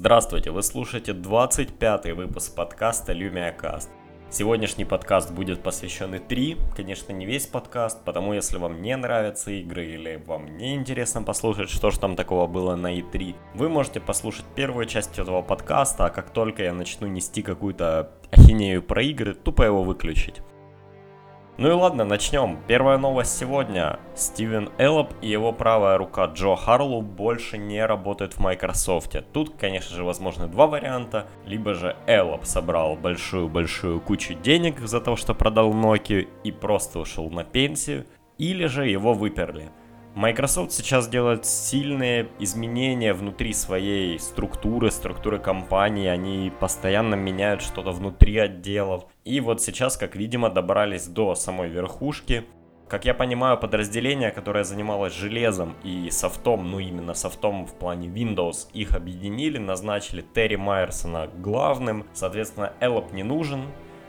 Здравствуйте, 0.00 0.52
вы 0.52 0.62
слушаете 0.62 1.12
25 1.12 2.12
выпуск 2.12 2.54
подкаста 2.54 3.12
LumiaCast. 3.12 3.88
Сегодняшний 4.30 4.84
подкаст 4.84 5.32
будет 5.32 5.60
посвящен 5.60 6.14
E3, 6.14 6.56
конечно 6.76 7.12
не 7.12 7.26
весь 7.26 7.48
подкаст, 7.48 8.04
потому 8.04 8.32
если 8.32 8.58
вам 8.58 8.80
не 8.80 8.96
нравятся 8.96 9.50
игры 9.50 9.86
или 9.86 10.22
вам 10.24 10.56
не 10.56 10.76
интересно 10.76 11.24
послушать, 11.24 11.68
что 11.68 11.90
же 11.90 11.98
там 11.98 12.14
такого 12.14 12.46
было 12.46 12.76
на 12.76 12.96
E3, 12.96 13.34
вы 13.54 13.68
можете 13.68 13.98
послушать 13.98 14.44
первую 14.54 14.86
часть 14.86 15.18
этого 15.18 15.42
подкаста, 15.42 16.04
а 16.04 16.10
как 16.10 16.30
только 16.30 16.62
я 16.62 16.72
начну 16.72 17.08
нести 17.08 17.42
какую-то 17.42 18.12
ахинею 18.30 18.84
про 18.84 19.02
игры, 19.02 19.34
тупо 19.34 19.64
его 19.64 19.82
выключить. 19.82 20.42
Ну 21.58 21.70
и 21.70 21.72
ладно, 21.72 22.04
начнем. 22.04 22.56
Первая 22.68 22.98
новость 22.98 23.36
сегодня. 23.36 23.98
Стивен 24.14 24.70
Эллоп 24.78 25.12
и 25.20 25.28
его 25.28 25.52
правая 25.52 25.98
рука 25.98 26.26
Джо 26.26 26.54
Харлоу 26.54 27.02
больше 27.02 27.58
не 27.58 27.84
работают 27.84 28.34
в 28.34 28.38
Microsoft. 28.38 29.16
Тут, 29.32 29.56
конечно 29.58 29.96
же, 29.96 30.04
возможны 30.04 30.46
два 30.46 30.68
варианта. 30.68 31.26
Либо 31.46 31.74
же 31.74 31.96
Эллоп 32.06 32.44
собрал 32.44 32.94
большую-большую 32.94 34.00
кучу 34.00 34.34
денег 34.34 34.78
за 34.78 35.00
то, 35.00 35.16
что 35.16 35.34
продал 35.34 35.72
Nokia 35.72 36.28
и 36.44 36.52
просто 36.52 37.00
ушел 37.00 37.28
на 37.28 37.42
пенсию. 37.42 38.06
Или 38.38 38.66
же 38.66 38.86
его 38.86 39.12
выперли. 39.12 39.68
Microsoft 40.18 40.72
сейчас 40.72 41.06
делает 41.06 41.46
сильные 41.46 42.28
изменения 42.40 43.14
внутри 43.14 43.52
своей 43.52 44.18
структуры, 44.18 44.90
структуры 44.90 45.38
компании. 45.38 46.08
Они 46.08 46.50
постоянно 46.58 47.14
меняют 47.14 47.62
что-то 47.62 47.92
внутри 47.92 48.36
отделов. 48.36 49.04
И 49.24 49.38
вот 49.38 49.62
сейчас, 49.62 49.96
как 49.96 50.16
видимо, 50.16 50.50
добрались 50.50 51.06
до 51.06 51.36
самой 51.36 51.68
верхушки. 51.68 52.44
Как 52.88 53.04
я 53.04 53.14
понимаю, 53.14 53.58
подразделение, 53.58 54.32
которое 54.32 54.64
занималось 54.64 55.12
железом 55.12 55.76
и 55.84 56.10
софтом, 56.10 56.68
ну 56.68 56.80
именно 56.80 57.14
софтом 57.14 57.64
в 57.64 57.74
плане 57.74 58.08
Windows, 58.08 58.66
их 58.72 58.94
объединили, 58.94 59.58
назначили 59.58 60.24
Терри 60.34 60.56
Майерсона 60.56 61.28
главным. 61.28 62.04
Соответственно, 62.12 62.72
Эллоп 62.80 63.12
не 63.12 63.22
нужен, 63.22 63.66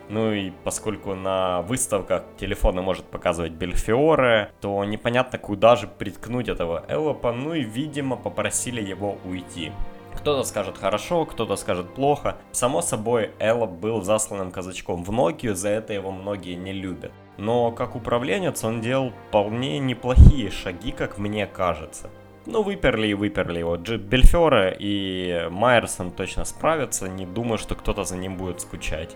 ну 0.10 0.34
и 0.34 0.52
поскольку 0.64 1.14
на 1.14 1.62
выставках 1.62 2.24
телефоны 2.38 2.82
может 2.82 3.06
показывать 3.06 3.52
Бельфиоре, 3.52 4.52
то 4.60 4.84
непонятно, 4.84 5.38
куда 5.38 5.76
же 5.76 5.88
приткнуть 5.88 6.50
этого 6.50 6.84
Эллопа. 6.88 7.32
Ну 7.32 7.54
и, 7.54 7.62
видимо, 7.62 8.18
попросили 8.18 8.82
его 8.82 9.18
уйти. 9.24 9.72
Кто-то 10.16 10.44
скажет 10.44 10.78
хорошо, 10.78 11.26
кто-то 11.26 11.56
скажет 11.56 11.94
плохо. 11.94 12.38
Само 12.52 12.82
собой, 12.82 13.32
Эллоп 13.40 13.70
был 13.70 14.02
засланным 14.02 14.52
казачком 14.52 15.04
в 15.04 15.12
Nokia, 15.12 15.54
за 15.54 15.70
это 15.70 15.94
его 15.94 16.12
многие 16.12 16.56
не 16.56 16.74
любят. 16.74 17.12
Но 17.38 17.72
как 17.72 17.96
управленец 17.96 18.64
он 18.64 18.82
делал 18.82 19.14
вполне 19.30 19.80
неплохие 19.80 20.50
шаги, 20.50 20.92
как 20.92 21.20
мне 21.20 21.46
кажется. 21.46 22.10
Ну, 22.46 22.64
выперли 22.64 23.08
и 23.08 23.14
выперли 23.14 23.60
его. 23.60 23.78
Бельфера 23.78 24.72
и 24.72 25.48
Майерсон 25.52 26.12
точно 26.12 26.46
справятся. 26.46 27.08
Не 27.08 27.28
думаю, 27.28 27.60
что 27.60 27.76
кто-то 27.76 28.04
за 28.04 28.18
ним 28.18 28.38
будет 28.38 28.60
скучать. 28.60 29.16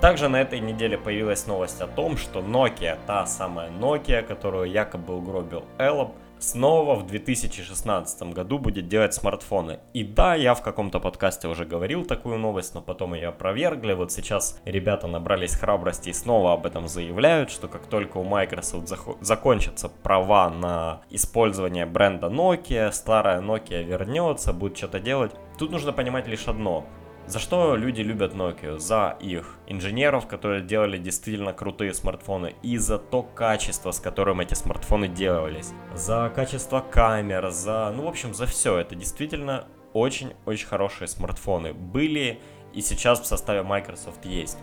Также 0.00 0.28
на 0.28 0.42
этой 0.42 0.60
неделе 0.60 0.98
появилась 0.98 1.46
новость 1.46 1.80
о 1.80 1.86
том, 1.86 2.18
что 2.18 2.40
Nokia, 2.40 2.98
та 3.06 3.24
самая 3.26 3.70
Nokia, 3.70 4.22
которую 4.22 4.70
якобы 4.70 5.16
угробил 5.16 5.64
Эллоп, 5.78 6.12
снова 6.38 6.96
в 6.96 7.06
2016 7.06 8.22
году 8.34 8.58
будет 8.58 8.88
делать 8.88 9.14
смартфоны. 9.14 9.80
И 9.94 10.04
да, 10.04 10.34
я 10.34 10.54
в 10.54 10.62
каком-то 10.62 11.00
подкасте 11.00 11.48
уже 11.48 11.64
говорил 11.64 12.04
такую 12.04 12.38
новость, 12.38 12.74
но 12.74 12.82
потом 12.82 13.14
ее 13.14 13.28
опровергли. 13.28 13.94
Вот 13.94 14.12
сейчас 14.12 14.60
ребята 14.66 15.06
набрались 15.06 15.54
храбрости 15.54 16.10
и 16.10 16.12
снова 16.12 16.52
об 16.52 16.66
этом 16.66 16.88
заявляют, 16.88 17.50
что 17.50 17.66
как 17.66 17.86
только 17.86 18.18
у 18.18 18.24
Microsoft 18.24 18.92
закончатся 19.22 19.88
права 19.88 20.50
на 20.50 21.00
использование 21.08 21.86
бренда 21.86 22.26
Nokia, 22.26 22.92
старая 22.92 23.40
Nokia 23.40 23.82
вернется, 23.82 24.52
будет 24.52 24.76
что-то 24.76 25.00
делать. 25.00 25.32
Тут 25.58 25.70
нужно 25.70 25.92
понимать 25.92 26.26
лишь 26.26 26.48
одно. 26.48 26.84
За 27.26 27.40
что 27.40 27.74
люди 27.74 28.02
любят 28.02 28.34
Nokia? 28.34 28.78
За 28.78 29.16
их 29.18 29.56
инженеров, 29.66 30.28
которые 30.28 30.62
делали 30.62 30.96
действительно 30.96 31.52
крутые 31.52 31.92
смартфоны, 31.92 32.54
и 32.62 32.78
за 32.78 32.98
то 32.98 33.24
качество, 33.24 33.90
с 33.90 33.98
которым 33.98 34.40
эти 34.40 34.54
смартфоны 34.54 35.08
делались. 35.08 35.72
За 35.94 36.30
качество 36.32 36.80
камер, 36.80 37.50
за... 37.50 37.92
Ну, 37.96 38.04
в 38.04 38.08
общем, 38.08 38.32
за 38.32 38.46
все. 38.46 38.78
Это 38.78 38.94
действительно 38.94 39.66
очень-очень 39.92 40.66
хорошие 40.68 41.08
смартфоны. 41.08 41.72
Были 41.72 42.40
и 42.72 42.80
сейчас 42.80 43.20
в 43.20 43.26
составе 43.26 43.64
Microsoft 43.64 44.24
есть. 44.24 44.58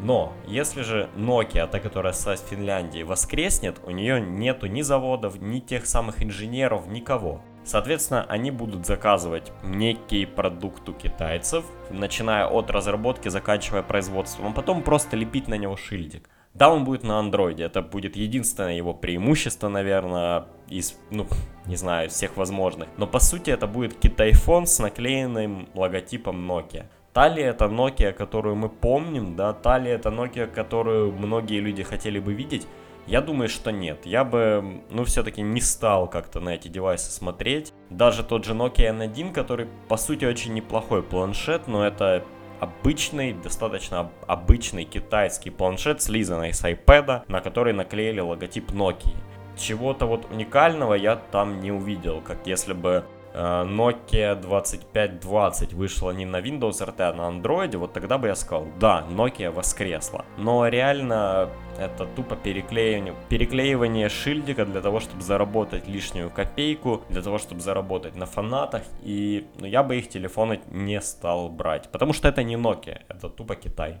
Но, 0.00 0.32
если 0.46 0.82
же 0.82 1.08
Nokia, 1.16 1.68
та, 1.68 1.78
которая 1.78 2.12
с 2.12 2.42
Финляндии, 2.50 3.02
воскреснет, 3.04 3.80
у 3.84 3.90
нее 3.90 4.20
нету 4.20 4.66
ни 4.66 4.82
заводов, 4.82 5.40
ни 5.40 5.60
тех 5.60 5.86
самых 5.86 6.22
инженеров, 6.22 6.88
никого. 6.88 7.42
Соответственно, 7.68 8.24
они 8.30 8.50
будут 8.50 8.86
заказывать 8.86 9.52
некий 9.62 10.24
продукт 10.24 10.88
у 10.88 10.94
китайцев, 10.94 11.66
начиная 11.90 12.46
от 12.46 12.70
разработки, 12.70 13.28
заканчивая 13.28 13.82
производством, 13.82 14.46
а 14.46 14.52
потом 14.52 14.82
просто 14.82 15.18
лепить 15.18 15.48
на 15.48 15.58
него 15.58 15.76
шильдик. 15.76 16.30
Да, 16.54 16.70
он 16.70 16.84
будет 16.84 17.04
на 17.04 17.18
андроиде, 17.18 17.64
это 17.64 17.82
будет 17.82 18.16
единственное 18.16 18.74
его 18.74 18.94
преимущество, 18.94 19.68
наверное, 19.68 20.46
из, 20.70 20.98
ну, 21.10 21.26
не 21.66 21.76
знаю, 21.76 22.08
всех 22.08 22.38
возможных. 22.38 22.88
Но 22.96 23.06
по 23.06 23.20
сути 23.20 23.50
это 23.50 23.66
будет 23.66 23.98
китайфон 23.98 24.66
с 24.66 24.78
наклеенным 24.78 25.68
логотипом 25.74 26.50
Nokia. 26.50 26.86
Та 27.12 27.28
ли 27.28 27.42
это 27.42 27.66
Nokia, 27.66 28.12
которую 28.12 28.56
мы 28.56 28.70
помним, 28.70 29.36
да, 29.36 29.52
та 29.52 29.76
ли 29.76 29.90
это 29.90 30.08
Nokia, 30.08 30.46
которую 30.46 31.12
многие 31.12 31.60
люди 31.60 31.82
хотели 31.82 32.18
бы 32.18 32.32
видеть, 32.32 32.66
я 33.08 33.22
думаю, 33.22 33.48
что 33.48 33.72
нет. 33.72 34.04
Я 34.04 34.22
бы, 34.22 34.82
ну, 34.90 35.04
все-таки 35.04 35.40
не 35.40 35.62
стал 35.62 36.08
как-то 36.08 36.40
на 36.40 36.50
эти 36.50 36.68
девайсы 36.68 37.10
смотреть. 37.10 37.72
Даже 37.88 38.22
тот 38.22 38.44
же 38.44 38.52
Nokia 38.52 38.94
N1, 38.94 39.32
который, 39.32 39.66
по 39.88 39.96
сути, 39.96 40.26
очень 40.26 40.52
неплохой 40.52 41.02
планшет, 41.02 41.68
но 41.68 41.86
это 41.86 42.22
обычный, 42.60 43.32
достаточно 43.32 44.10
обычный 44.26 44.84
китайский 44.84 45.48
планшет, 45.48 46.02
слизанный 46.02 46.52
с 46.52 46.62
iPad, 46.62 47.22
на 47.28 47.40
который 47.40 47.72
наклеили 47.72 48.20
логотип 48.20 48.70
Nokia. 48.72 49.16
Чего-то 49.56 50.06
вот 50.06 50.30
уникального 50.30 50.92
я 50.92 51.16
там 51.16 51.60
не 51.60 51.72
увидел, 51.72 52.20
как 52.20 52.46
если 52.46 52.74
бы 52.74 53.04
Nokia 53.38 54.34
2520 54.34 55.72
вышла 55.72 56.10
не 56.10 56.26
на 56.26 56.40
Windows 56.40 56.80
RT, 56.80 57.00
а 57.00 57.12
на 57.12 57.30
Android, 57.30 57.76
вот 57.76 57.92
тогда 57.92 58.18
бы 58.18 58.26
я 58.26 58.34
сказал, 58.34 58.66
да, 58.80 59.06
Nokia 59.10 59.50
воскресла. 59.50 60.24
Но 60.36 60.66
реально 60.66 61.50
это 61.78 62.06
тупо 62.06 62.34
переклеивание, 62.34 63.14
переклеивание 63.28 64.08
шильдика 64.08 64.64
для 64.64 64.80
того, 64.80 64.98
чтобы 64.98 65.22
заработать 65.22 65.86
лишнюю 65.86 66.30
копейку, 66.30 67.02
для 67.08 67.22
того, 67.22 67.38
чтобы 67.38 67.60
заработать 67.60 68.16
на 68.16 68.26
фанатах. 68.26 68.82
И 69.02 69.46
ну, 69.60 69.66
я 69.66 69.84
бы 69.84 69.96
их 69.96 70.08
телефоны 70.08 70.60
не 70.70 71.00
стал 71.00 71.48
брать, 71.48 71.88
потому 71.92 72.12
что 72.12 72.28
это 72.28 72.42
не 72.42 72.56
Nokia, 72.56 73.02
это 73.08 73.28
тупо 73.28 73.54
Китай. 73.54 74.00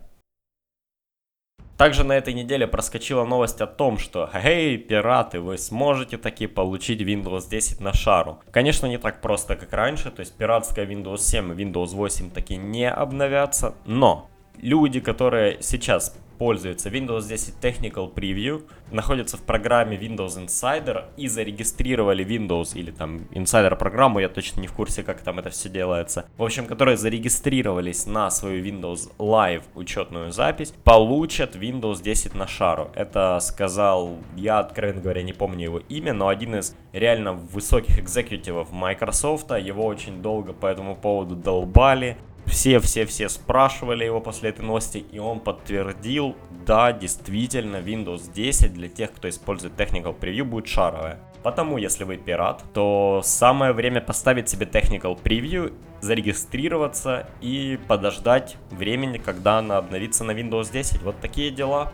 Также 1.78 2.02
на 2.02 2.14
этой 2.14 2.34
неделе 2.34 2.66
проскочила 2.66 3.24
новость 3.24 3.60
о 3.60 3.68
том, 3.68 3.98
что 3.98 4.28
«Эй, 4.34 4.76
пираты, 4.76 5.38
вы 5.38 5.56
сможете 5.58 6.18
таки 6.18 6.48
получить 6.48 7.00
Windows 7.02 7.48
10 7.48 7.80
на 7.80 7.92
шару». 7.92 8.40
Конечно, 8.50 8.86
не 8.88 8.98
так 8.98 9.20
просто, 9.20 9.54
как 9.54 9.72
раньше, 9.72 10.10
то 10.10 10.18
есть 10.18 10.36
пиратская 10.36 10.86
Windows 10.86 11.18
7 11.18 11.52
и 11.52 11.64
Windows 11.64 11.94
8 11.94 12.30
таки 12.30 12.56
не 12.56 12.90
обновятся, 12.90 13.74
но 13.86 14.28
люди, 14.60 15.00
которые 15.00 15.58
сейчас 15.60 16.14
пользуется 16.38 16.88
Windows 16.88 17.28
10 17.28 17.54
Technical 17.60 18.12
Preview, 18.12 18.62
находятся 18.90 19.36
в 19.36 19.42
программе 19.42 19.96
Windows 19.96 20.38
Insider 20.38 21.06
и 21.16 21.28
зарегистрировали 21.28 22.24
Windows 22.24 22.78
или 22.78 22.90
там 22.90 23.18
Insider 23.32 23.76
программу, 23.76 24.20
я 24.20 24.28
точно 24.28 24.60
не 24.60 24.68
в 24.68 24.72
курсе, 24.72 25.02
как 25.02 25.20
там 25.20 25.38
это 25.38 25.50
все 25.50 25.68
делается. 25.68 26.26
В 26.36 26.42
общем, 26.42 26.66
которые 26.66 26.96
зарегистрировались 26.96 28.06
на 28.06 28.30
свою 28.30 28.64
Windows 28.64 29.10
Live 29.18 29.62
учетную 29.74 30.32
запись, 30.32 30.72
получат 30.84 31.56
Windows 31.56 32.02
10 32.02 32.34
на 32.34 32.46
шару. 32.46 32.90
Это 32.94 33.38
сказал, 33.40 34.16
я, 34.36 34.60
откровенно 34.60 35.00
говоря, 35.00 35.22
не 35.22 35.32
помню 35.32 35.64
его 35.64 35.78
имя, 35.88 36.12
но 36.12 36.28
один 36.28 36.54
из 36.54 36.74
реально 36.92 37.32
высоких 37.32 37.98
экзекутивов 37.98 38.72
Microsoft, 38.72 39.50
его 39.50 39.84
очень 39.84 40.22
долго 40.22 40.52
по 40.52 40.66
этому 40.66 40.94
поводу 40.96 41.34
долбали, 41.34 42.16
все-все-все 42.48 43.28
спрашивали 43.28 44.04
его 44.04 44.20
после 44.20 44.50
этой 44.50 44.64
новости, 44.64 44.98
и 44.98 45.18
он 45.18 45.40
подтвердил, 45.40 46.36
да, 46.66 46.92
действительно, 46.92 47.76
Windows 47.76 48.32
10 48.32 48.74
для 48.74 48.88
тех, 48.88 49.12
кто 49.12 49.28
использует 49.28 49.74
Technical 49.74 50.18
Preview, 50.18 50.44
будет 50.44 50.66
шаровая. 50.66 51.20
Потому, 51.42 51.78
если 51.78 52.04
вы 52.04 52.16
пират, 52.16 52.64
то 52.74 53.20
самое 53.24 53.72
время 53.72 54.00
поставить 54.00 54.48
себе 54.48 54.66
Technical 54.66 55.20
Preview, 55.20 55.72
зарегистрироваться 56.00 57.28
и 57.40 57.78
подождать 57.86 58.56
времени, 58.70 59.18
когда 59.18 59.58
она 59.58 59.78
обновится 59.78 60.24
на 60.24 60.32
Windows 60.32 60.72
10. 60.72 61.02
Вот 61.02 61.20
такие 61.20 61.50
дела. 61.50 61.92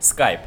Skype. 0.00 0.42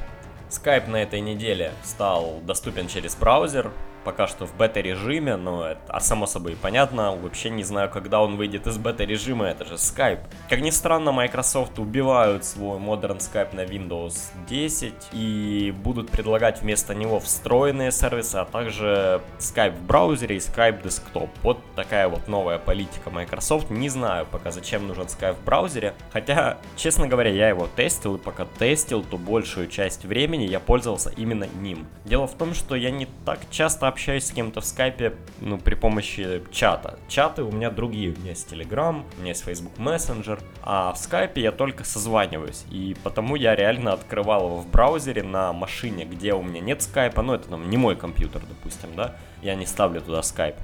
Skype 0.50 0.90
на 0.90 0.98
этой 0.98 1.20
неделе 1.20 1.72
стал 1.84 2.42
доступен 2.46 2.88
через 2.88 3.16
браузер, 3.16 3.72
пока 4.08 4.26
что 4.26 4.46
в 4.46 4.56
бета-режиме, 4.56 5.36
но 5.36 5.66
это 5.66 5.82
а 5.90 6.00
само 6.00 6.28
собой 6.28 6.56
понятно, 6.56 7.14
вообще 7.14 7.50
не 7.50 7.64
знаю, 7.64 7.90
когда 7.90 8.22
он 8.22 8.38
выйдет 8.38 8.66
из 8.66 8.78
бета-режима, 8.78 9.48
это 9.48 9.66
же 9.66 9.74
Skype. 9.74 10.22
Как 10.50 10.62
ни 10.62 10.70
странно, 10.70 11.12
Microsoft 11.12 11.78
убивают 11.78 12.46
свой 12.46 12.80
Modern 12.80 13.18
Skype 13.18 13.54
на 13.54 13.66
Windows 13.66 14.16
10 14.48 14.94
и 15.12 15.74
будут 15.84 16.10
предлагать 16.10 16.62
вместо 16.62 16.96
него 16.96 17.20
встроенные 17.20 17.92
сервисы, 17.92 18.38
а 18.38 18.46
также 18.46 19.22
Skype 19.40 19.76
в 19.76 19.82
браузере 19.82 20.38
и 20.38 20.40
Skype 20.40 20.84
Desktop. 20.84 21.28
Вот 21.44 21.60
такая 21.76 22.08
вот 22.08 22.30
новая 22.30 22.60
политика 22.60 23.10
Microsoft. 23.10 23.70
Не 23.70 23.90
знаю 23.90 24.26
пока, 24.32 24.52
зачем 24.52 24.88
нужен 24.88 25.08
Skype 25.08 25.36
в 25.36 25.44
браузере, 25.44 25.94
хотя, 26.14 26.60
честно 26.78 27.10
говоря, 27.10 27.32
я 27.32 27.50
его 27.50 27.68
тестил, 27.76 28.16
и 28.16 28.20
пока 28.20 28.46
тестил, 28.46 29.04
то 29.04 29.18
большую 29.18 29.68
часть 29.68 30.06
времени 30.06 30.44
я 30.44 30.62
пользовался 30.62 31.10
именно 31.10 31.46
ним. 31.60 31.86
Дело 32.06 32.26
в 32.26 32.36
том, 32.36 32.54
что 32.54 32.74
я 32.74 32.90
не 32.90 33.10
так 33.26 33.40
часто 33.52 33.90
общаюсь 33.98 34.28
с 34.28 34.32
кем-то 34.32 34.62
в 34.62 34.66
скайпе, 34.66 35.16
ну, 35.42 35.58
при 35.58 35.74
помощи 35.74 36.44
чата. 36.52 37.00
Чаты 37.08 37.42
у 37.42 37.52
меня 37.52 37.72
другие, 37.72 38.14
у 38.14 38.20
меня 38.20 38.30
есть 38.30 38.54
Telegram, 38.54 39.04
у 39.18 39.22
меня 39.22 39.30
есть 39.30 39.44
Facebook 39.44 39.76
Messenger, 39.80 40.40
а 40.62 40.94
в 40.94 40.98
скайпе 41.00 41.42
я 41.42 41.52
только 41.52 41.84
созваниваюсь, 41.84 42.64
и 42.70 42.96
потому 43.04 43.36
я 43.36 43.56
реально 43.56 43.94
открывал 43.94 44.46
его 44.46 44.58
в 44.58 44.70
браузере 44.70 45.24
на 45.24 45.52
машине, 45.52 46.06
где 46.06 46.36
у 46.36 46.44
меня 46.44 46.60
нет 46.60 46.84
скайпа, 46.84 47.24
ну, 47.24 47.34
это 47.34 47.50
там 47.50 47.68
не 47.72 47.78
мой 47.78 47.96
компьютер, 47.96 48.44
допустим, 48.48 48.90
да, 48.96 49.16
я 49.42 49.56
не 49.56 49.66
ставлю 49.66 50.00
туда 50.00 50.22
скайп. 50.22 50.56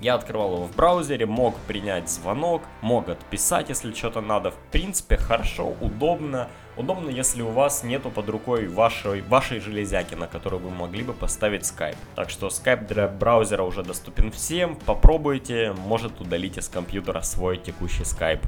Я 0.00 0.14
открывал 0.14 0.54
его 0.54 0.64
в 0.66 0.76
браузере, 0.76 1.26
мог 1.26 1.56
принять 1.66 2.08
звонок, 2.08 2.62
мог 2.80 3.08
отписать, 3.08 3.70
если 3.70 3.92
что-то 3.92 4.20
надо. 4.20 4.52
В 4.52 4.58
принципе, 4.70 5.16
хорошо, 5.16 5.74
удобно. 5.80 6.46
Удобно, 6.78 7.10
если 7.10 7.42
у 7.42 7.48
вас 7.48 7.82
нету 7.82 8.08
под 8.08 8.28
рукой 8.28 8.68
вашей, 8.68 9.20
вашей 9.22 9.58
железяки, 9.58 10.14
на 10.14 10.28
которую 10.28 10.62
вы 10.62 10.70
могли 10.70 11.02
бы 11.02 11.12
поставить 11.12 11.62
Skype. 11.62 11.96
Так 12.14 12.30
что 12.30 12.46
Skype 12.46 12.86
для 12.86 13.08
браузера 13.08 13.64
уже 13.64 13.82
доступен 13.82 14.30
всем. 14.30 14.76
Попробуйте, 14.76 15.72
может 15.72 16.20
удалить 16.20 16.56
из 16.56 16.68
компьютера 16.68 17.22
свой 17.22 17.56
текущий 17.56 18.04
Skype. 18.04 18.44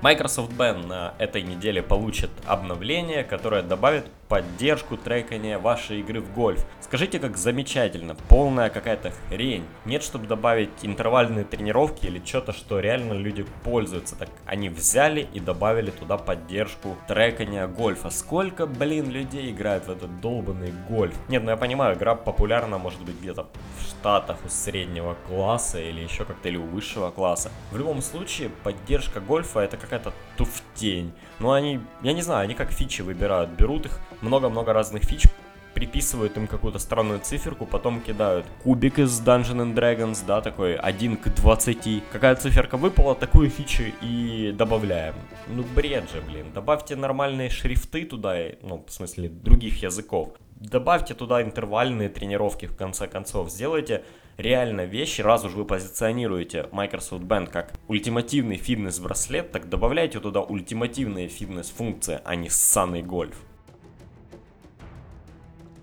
Microsoft 0.00 0.52
Band 0.52 0.86
на 0.86 1.14
этой 1.18 1.42
неделе 1.42 1.82
получит 1.82 2.30
обновление, 2.46 3.22
которое 3.22 3.62
добавит 3.62 4.06
поддержку 4.32 4.96
трекания 4.96 5.58
вашей 5.58 6.00
игры 6.00 6.22
в 6.22 6.32
гольф. 6.32 6.64
Скажите, 6.80 7.18
как 7.18 7.36
замечательно, 7.36 8.16
полная 8.30 8.70
какая-то 8.70 9.12
хрень. 9.28 9.66
Нет, 9.84 10.02
чтобы 10.02 10.26
добавить 10.26 10.70
интервальные 10.80 11.44
тренировки 11.44 12.06
или 12.06 12.18
что-то, 12.24 12.54
что 12.54 12.80
реально 12.80 13.12
люди 13.12 13.44
пользуются. 13.62 14.16
Так 14.16 14.30
они 14.46 14.70
взяли 14.70 15.28
и 15.34 15.38
добавили 15.38 15.90
туда 15.90 16.16
поддержку 16.16 16.96
трекания 17.06 17.66
гольфа. 17.66 18.08
Сколько, 18.08 18.64
блин, 18.64 19.10
людей 19.10 19.50
играют 19.50 19.84
в 19.84 19.90
этот 19.90 20.22
долбанный 20.22 20.72
гольф? 20.88 21.14
Нет, 21.28 21.44
ну 21.44 21.50
я 21.50 21.58
понимаю, 21.58 21.98
игра 21.98 22.14
популярна, 22.14 22.78
может 22.78 23.02
быть, 23.02 23.20
где-то 23.20 23.48
в 23.76 23.82
Штатах 23.82 24.38
у 24.46 24.48
среднего 24.48 25.14
класса 25.28 25.78
или 25.78 26.00
еще 26.00 26.24
как-то 26.24 26.48
или 26.48 26.56
у 26.56 26.64
высшего 26.64 27.10
класса. 27.10 27.50
В 27.70 27.76
любом 27.76 28.00
случае, 28.00 28.48
поддержка 28.48 29.20
гольфа 29.20 29.60
это 29.60 29.76
какая-то 29.76 30.14
туфтень. 30.38 31.12
Но 31.38 31.52
они, 31.52 31.80
я 32.02 32.12
не 32.12 32.22
знаю, 32.22 32.44
они 32.44 32.54
как 32.54 32.70
фичи 32.70 33.02
выбирают, 33.02 33.50
берут 33.50 33.86
их 33.86 34.00
много-много 34.22 34.72
разных 34.72 35.04
фич, 35.04 35.26
приписывают 35.74 36.36
им 36.36 36.46
какую-то 36.46 36.78
странную 36.78 37.20
циферку, 37.20 37.66
потом 37.66 38.00
кидают 38.00 38.46
кубик 38.62 38.98
из 38.98 39.20
Dungeon 39.20 39.62
and 39.62 39.74
Dragons, 39.74 40.24
да, 40.26 40.40
такой 40.40 40.76
1 40.76 41.16
к 41.16 41.28
20. 41.28 42.04
Какая 42.12 42.36
циферка 42.36 42.76
выпала, 42.76 43.14
такую 43.14 43.50
фичу 43.50 43.84
и 44.00 44.54
добавляем. 44.56 45.14
Ну, 45.48 45.64
бред 45.74 46.10
же, 46.10 46.20
блин. 46.20 46.46
Добавьте 46.54 46.96
нормальные 46.96 47.50
шрифты 47.50 48.04
туда, 48.04 48.36
ну, 48.62 48.84
в 48.86 48.92
смысле, 48.92 49.28
других 49.28 49.82
языков. 49.82 50.30
Добавьте 50.56 51.14
туда 51.14 51.42
интервальные 51.42 52.08
тренировки, 52.08 52.66
в 52.66 52.76
конце 52.76 53.08
концов. 53.08 53.50
Сделайте 53.50 54.04
реально 54.36 54.82
вещи, 54.82 55.20
раз 55.20 55.44
уж 55.44 55.52
вы 55.54 55.64
позиционируете 55.64 56.68
Microsoft 56.70 57.24
Band 57.24 57.50
как 57.50 57.72
ультимативный 57.88 58.56
фитнес-браслет, 58.56 59.50
так 59.50 59.68
добавляйте 59.68 60.20
туда 60.20 60.40
ультимативные 60.40 61.28
фитнес-функции, 61.28 62.20
а 62.24 62.36
не 62.36 62.48
ссаный 62.48 63.02
гольф. 63.02 63.36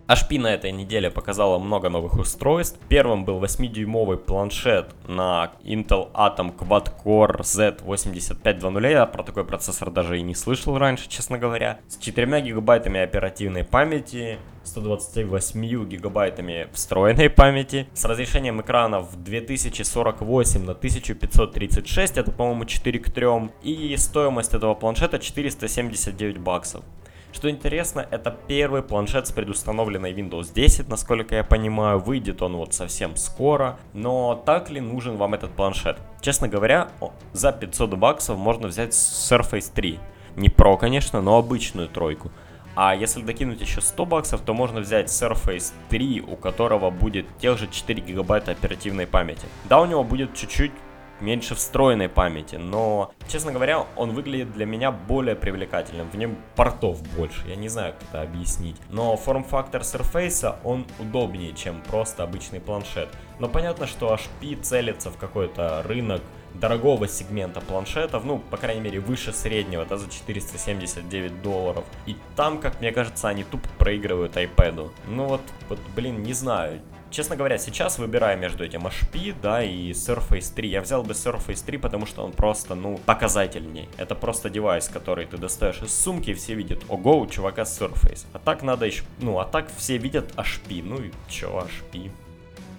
HP 0.10 0.40
на 0.40 0.48
этой 0.48 0.72
неделе 0.72 1.12
показала 1.12 1.60
много 1.60 1.90
новых 1.90 2.18
устройств. 2.18 2.80
Первым 2.90 3.26
был 3.26 3.40
8-дюймовый 3.40 4.18
планшет 4.18 4.96
на 5.08 5.52
Intel 5.64 6.12
Atom 6.14 6.58
Quad-Core 6.58 7.42
Z8520. 7.42 8.90
Я 8.90 9.06
про 9.06 9.22
такой 9.22 9.46
процессор 9.46 9.92
даже 9.92 10.18
и 10.18 10.24
не 10.24 10.34
слышал 10.34 10.80
раньше, 10.80 11.08
честно 11.08 11.38
говоря. 11.38 11.80
С 11.88 11.98
4 11.98 12.42
гигабайтами 12.42 13.00
оперативной 13.00 13.64
памяти, 13.64 14.40
128 14.64 15.86
гигабайтами 15.88 16.68
встроенной 16.74 17.30
памяти, 17.30 17.88
с 17.94 18.04
разрешением 18.04 18.62
экрана 18.62 19.02
в 19.02 19.16
2048 19.16 20.66
на 20.66 20.72
1536, 20.72 22.18
это, 22.18 22.32
по-моему, 22.32 22.66
4 22.66 23.00
к 23.00 23.12
3, 23.12 23.28
и 23.62 23.96
стоимость 23.96 24.56
этого 24.56 24.74
планшета 24.74 25.20
479 25.20 26.40
баксов. 26.40 26.84
Что 27.32 27.50
интересно, 27.50 28.08
это 28.10 28.36
первый 28.48 28.82
планшет 28.82 29.28
с 29.28 29.32
предустановленной 29.32 30.14
Windows 30.14 30.52
10, 30.54 30.90
насколько 30.90 31.36
я 31.36 31.44
понимаю. 31.44 32.00
Выйдет 32.00 32.42
он 32.42 32.56
вот 32.56 32.74
совсем 32.74 33.16
скоро. 33.16 33.78
Но 33.94 34.42
так 34.46 34.70
ли 34.70 34.82
нужен 34.82 35.16
вам 35.16 35.36
этот 35.36 35.52
планшет? 35.52 35.98
Честно 36.22 36.48
говоря, 36.48 36.90
за 37.34 37.52
500 37.52 37.94
баксов 37.96 38.38
можно 38.38 38.68
взять 38.68 38.92
Surface 38.94 39.72
3. 39.74 40.00
Не 40.36 40.50
Pro, 40.50 40.78
конечно, 40.78 41.22
но 41.22 41.38
обычную 41.38 41.88
тройку. 41.88 42.32
А 42.76 42.96
если 42.96 43.22
докинуть 43.22 43.62
еще 43.62 43.82
100 43.82 44.06
баксов, 44.06 44.42
то 44.42 44.54
можно 44.54 44.80
взять 44.80 45.08
Surface 45.08 45.74
3, 45.90 46.22
у 46.22 46.36
которого 46.36 46.90
будет 46.90 47.26
тех 47.38 47.58
же 47.58 47.68
4 47.68 48.02
гигабайта 48.02 48.52
оперативной 48.52 49.06
памяти. 49.06 49.46
Да, 49.66 49.82
у 49.82 49.86
него 49.86 50.04
будет 50.04 50.34
чуть-чуть 50.34 50.72
меньше 51.22 51.56
встроенной 51.56 52.10
памяти, 52.10 52.56
но, 52.56 53.12
честно 53.28 53.52
говоря, 53.52 53.86
он 53.96 54.12
выглядит 54.12 54.52
для 54.54 54.66
меня 54.66 54.92
более 54.92 55.36
привлекательным. 55.36 56.10
В 56.10 56.16
нем 56.16 56.38
портов 56.56 57.02
больше, 57.16 57.48
я 57.48 57.56
не 57.56 57.70
знаю, 57.70 57.94
как 57.94 58.10
это 58.10 58.22
объяснить. 58.22 58.78
Но 58.90 59.16
форм-фактор 59.16 59.82
Surface, 59.82 60.56
он 60.64 60.86
удобнее, 61.00 61.54
чем 61.54 61.82
просто 61.82 62.24
обычный 62.24 62.60
планшет. 62.60 63.10
Но 63.40 63.48
понятно, 63.48 63.88
что 63.88 64.14
HP 64.14 64.62
целится 64.62 65.10
в 65.10 65.18
какой-то 65.18 65.84
рынок 65.84 66.22
дорогого 66.54 67.08
сегмента 67.08 67.62
планшетов, 67.62 68.26
ну, 68.26 68.40
по 68.40 68.58
крайней 68.58 68.82
мере, 68.82 69.00
выше 69.00 69.34
среднего, 69.34 69.86
да, 69.86 69.98
за 69.98 70.10
479 70.10 71.42
долларов. 71.42 71.86
И 72.06 72.16
там, 72.36 72.60
как 72.60 72.80
мне 72.82 72.92
кажется, 72.92 73.28
они 73.28 73.44
тупо 73.44 73.70
проигрывают 73.78 74.36
iPad. 74.36 74.92
Ну 75.08 75.26
вот, 75.26 75.42
вот, 75.70 75.80
блин, 75.96 76.24
не 76.24 76.34
знаю. 76.34 76.82
Честно 77.12 77.36
говоря, 77.36 77.58
сейчас 77.58 77.98
выбираю 77.98 78.38
между 78.38 78.64
этим 78.64 78.86
HP, 78.86 79.36
да, 79.42 79.64
и 79.64 79.92
Surface 79.92 80.54
3. 80.54 80.70
Я 80.70 80.82
взял 80.82 81.02
бы 81.02 81.14
Surface 81.14 81.66
3, 81.66 81.78
потому 81.80 82.06
что 82.06 82.24
он 82.24 82.32
просто, 82.32 82.76
ну, 82.76 83.00
показательней. 83.06 83.90
Это 83.98 84.14
просто 84.14 84.50
девайс, 84.50 84.88
который 84.90 85.26
ты 85.26 85.38
достаешь 85.38 85.82
из 85.82 85.94
сумки, 85.94 86.30
и 86.30 86.34
все 86.36 86.54
видят, 86.54 86.84
ого, 86.88 87.20
у 87.20 87.28
чувака 87.28 87.64
Surface. 87.64 88.26
А 88.34 88.40
так 88.40 88.62
надо 88.62 88.86
еще, 88.86 89.04
ну, 89.20 89.40
а 89.40 89.46
так 89.46 89.70
все 89.76 89.98
видят 89.98 90.32
HP. 90.36 90.84
Ну 90.84 90.98
и 91.02 91.12
чё, 91.28 91.68
HP. 91.68 92.12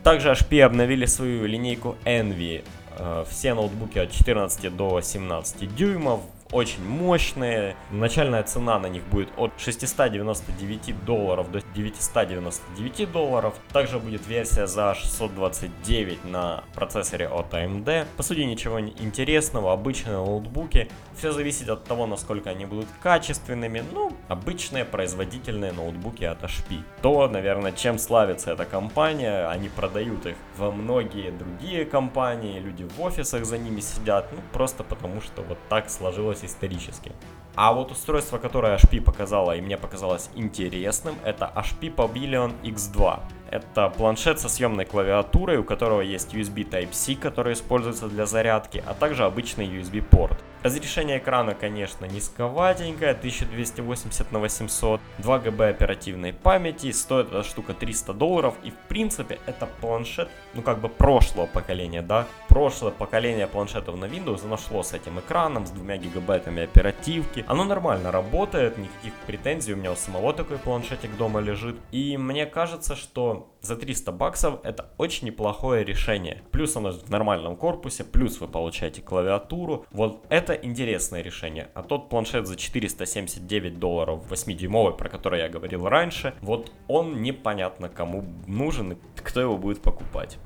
Также 0.05 0.31
HP 0.31 0.61
обновили 0.61 1.07
свою 1.07 1.47
линейку 1.47 1.97
Envy. 2.05 2.63
Э, 2.99 3.25
все 3.29 3.55
ноутбуки 3.55 3.99
от 3.99 4.13
14 4.13 4.77
до 4.77 5.01
17 5.01 5.75
дюймов 5.75 6.21
очень 6.53 6.85
мощные. 6.85 7.77
Начальная 7.91 8.43
цена 8.43 8.79
на 8.79 8.87
них 8.87 9.05
будет 9.05 9.29
от 9.37 9.53
699 9.59 11.05
долларов 11.05 11.51
до 11.51 11.61
999 11.75 13.13
долларов. 13.13 13.55
Также 13.73 13.99
будет 13.99 14.27
версия 14.27 14.67
за 14.67 14.95
629 14.95 16.25
на 16.25 16.65
процессоре 16.75 17.29
от 17.29 17.53
AMD. 17.55 18.07
По 18.17 18.23
сути 18.23 18.41
ничего 18.41 18.81
интересного, 18.81 19.73
обычные 19.73 20.17
ноутбуки. 20.17 20.89
Все 21.17 21.33
зависит 21.33 21.69
от 21.69 21.85
того, 21.85 22.07
насколько 22.07 22.51
они 22.51 22.67
будут 22.67 22.87
качественными. 23.03 23.83
Ну, 23.93 24.13
обычные 24.29 24.85
производительные 24.85 25.73
ноутбуки 25.73 26.25
от 26.25 26.43
HP. 26.43 26.83
То, 27.03 27.29
наверное, 27.29 27.73
чем 27.73 27.99
славится 27.99 28.53
эта 28.53 28.65
компания, 28.65 29.47
они 29.47 29.69
продают 29.69 30.27
их 30.27 30.37
во 30.57 30.71
многие 30.71 31.31
другие 31.31 31.85
компании, 31.85 32.59
люди 32.59 32.85
в 32.85 33.01
офисах 33.01 33.45
за 33.45 33.59
ними 33.59 33.81
сидят, 33.81 34.31
ну, 34.33 34.39
просто 34.53 34.85
потому 34.85 35.21
что 35.21 35.43
вот 35.43 35.59
так 35.69 35.91
сложилось 35.91 36.40
сложилось 36.41 36.45
исторически. 36.45 37.13
А 37.63 37.75
вот 37.75 37.91
устройство, 37.93 38.39
которое 38.39 38.79
HP 38.79 39.03
показала 39.03 39.55
и 39.55 39.61
мне 39.61 39.77
показалось 39.77 40.31
интересным, 40.35 41.17
это 41.27 41.53
HP 41.55 41.95
Pavilion 41.95 42.55
X2. 42.63 43.21
Это 43.51 43.91
планшет 43.91 44.41
со 44.41 44.49
съемной 44.49 44.87
клавиатурой, 44.87 45.59
у 45.59 45.65
которого 45.65 46.01
есть 46.01 46.33
USB 46.33 46.67
Type-C, 46.67 47.17
который 47.17 47.53
используется 47.53 48.09
для 48.09 48.25
зарядки, 48.25 48.83
а 48.87 48.95
также 48.95 49.25
обычный 49.25 49.67
USB 49.67 50.01
порт. 50.01 50.39
Разрешение 50.63 51.19
экрана, 51.19 51.55
конечно, 51.55 52.05
низковатенькое, 52.05 53.13
1280 53.13 54.31
на 54.31 54.39
800, 54.39 55.01
2 55.19 55.39
ГБ 55.39 55.69
оперативной 55.71 56.33
памяти, 56.33 56.93
стоит 56.93 57.29
эта 57.29 57.43
штука 57.43 57.75
300 57.75 58.13
долларов, 58.13 58.55
и 58.63 58.71
в 58.71 58.77
принципе 58.89 59.39
это 59.47 59.67
планшет, 59.67 60.29
ну 60.55 60.63
как 60.63 60.79
бы 60.79 60.89
прошлого 60.89 61.47
поколения, 61.47 62.03
да, 62.03 62.27
прошлое 62.49 62.93
поколение 62.93 63.47
планшетов 63.47 63.97
на 63.97 64.05
Windows 64.05 64.47
нашло 64.47 64.83
с 64.83 64.93
этим 64.93 65.19
экраном, 65.19 65.67
с 65.67 65.71
2 65.71 65.97
гигабайтами 65.97 66.63
оперативки, 66.63 67.45
оно 67.51 67.65
нормально 67.65 68.13
работает, 68.13 68.79
никаких 68.79 69.13
претензий, 69.27 69.73
у 69.73 69.77
меня 69.77 69.91
у 69.91 69.97
самого 69.97 70.33
такой 70.33 70.57
планшетик 70.57 71.17
дома 71.17 71.41
лежит, 71.41 71.77
и 71.91 72.17
мне 72.17 72.47
кажется, 72.47 72.95
что 72.95 73.53
за 73.61 73.75
300 73.75 74.13
баксов 74.13 74.61
это 74.63 74.91
очень 74.99 75.27
неплохое 75.27 75.85
решение. 75.85 76.45
Плюс 76.53 76.77
оно 76.77 76.93
в 76.93 77.11
нормальном 77.11 77.57
корпусе, 77.57 78.05
плюс 78.05 78.41
вы 78.41 78.47
получаете 78.47 79.03
клавиатуру. 79.03 79.85
Вот 79.91 80.25
это 80.29 80.53
интересное 80.53 81.23
решение. 81.23 81.71
А 81.75 81.83
тот 81.83 82.09
планшет 82.09 82.47
за 82.47 82.55
479 82.55 83.81
долларов 83.81 84.23
8-дюймовый, 84.31 84.97
про 84.97 85.09
который 85.09 85.41
я 85.41 85.49
говорил 85.49 85.89
раньше, 85.89 86.35
вот 86.43 86.73
он 86.87 87.21
непонятно 87.21 87.89
кому 87.89 88.25
нужен 88.47 88.93
и 88.93 88.97
кто 89.17 89.41
его 89.41 89.59
будет 89.59 89.83
покупать. 89.83 90.39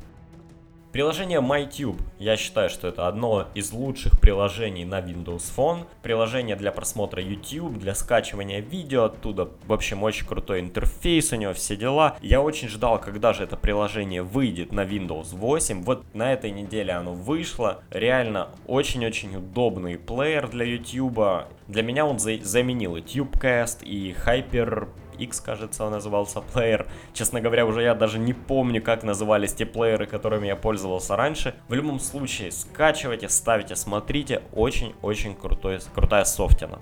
Приложение 0.95 1.41
MyTube. 1.41 2.01
Я 2.21 2.37
считаю, 2.37 2.71
что 2.71 2.87
это 2.87 3.09
одно 3.09 3.49
из 3.53 3.73
лучших 3.73 4.21
приложений 4.21 4.85
на 4.85 5.01
Windows 5.01 5.43
Phone. 5.57 5.87
Приложение 6.05 6.55
для 6.55 6.71
просмотра 6.71 7.21
YouTube, 7.21 7.81
для 7.81 7.97
скачивания 7.97 8.61
видео 8.61 9.07
оттуда. 9.07 9.49
В 9.67 9.73
общем, 9.73 10.05
очень 10.05 10.25
крутой 10.25 10.61
интерфейс 10.61 11.33
у 11.33 11.37
него, 11.37 11.53
все 11.53 11.75
дела. 11.75 12.17
Я 12.23 12.41
очень 12.41 12.69
ждал, 12.69 13.01
когда 13.01 13.33
же 13.33 13.43
это 13.43 13.57
приложение 13.57 14.23
выйдет 14.23 14.71
на 14.71 14.85
Windows 14.85 15.35
8. 15.35 15.83
Вот 15.83 16.05
на 16.15 16.33
этой 16.33 16.53
неделе 16.53 16.93
оно 16.93 17.13
вышло. 17.13 17.83
Реально 17.91 18.51
очень-очень 18.69 19.35
удобный 19.35 19.99
плеер 19.99 20.47
для 20.47 20.65
YouTube. 20.65 21.49
Для 21.67 21.83
меня 21.83 22.07
он 22.07 22.21
заменил 22.21 22.95
и 22.95 23.01
TubeCast, 23.01 23.83
и 23.83 24.15
Hyper 24.25 24.87
X, 25.19 25.41
кажется, 25.41 25.85
он 25.85 25.93
назывался 25.93 26.41
плеер. 26.41 26.87
Честно 27.13 27.41
говоря, 27.41 27.67
уже 27.67 27.83
я 27.83 27.95
даже 27.95 28.19
не 28.19 28.33
помню, 28.33 28.83
как 28.83 29.03
назывались 29.03 29.55
те 29.55 29.67
плееры, 29.67 30.07
которыми 30.07 30.47
я 30.47 30.57
пользовался 30.57 31.17
раньше. 31.17 31.55
В 31.69 31.75
любом 31.75 32.01
случае, 32.01 32.53
скачивайте, 32.53 33.29
ставите, 33.29 33.77
смотрите. 33.77 34.43
Очень-очень 34.53 35.35
крутая 35.35 36.25
софтина. 36.25 36.79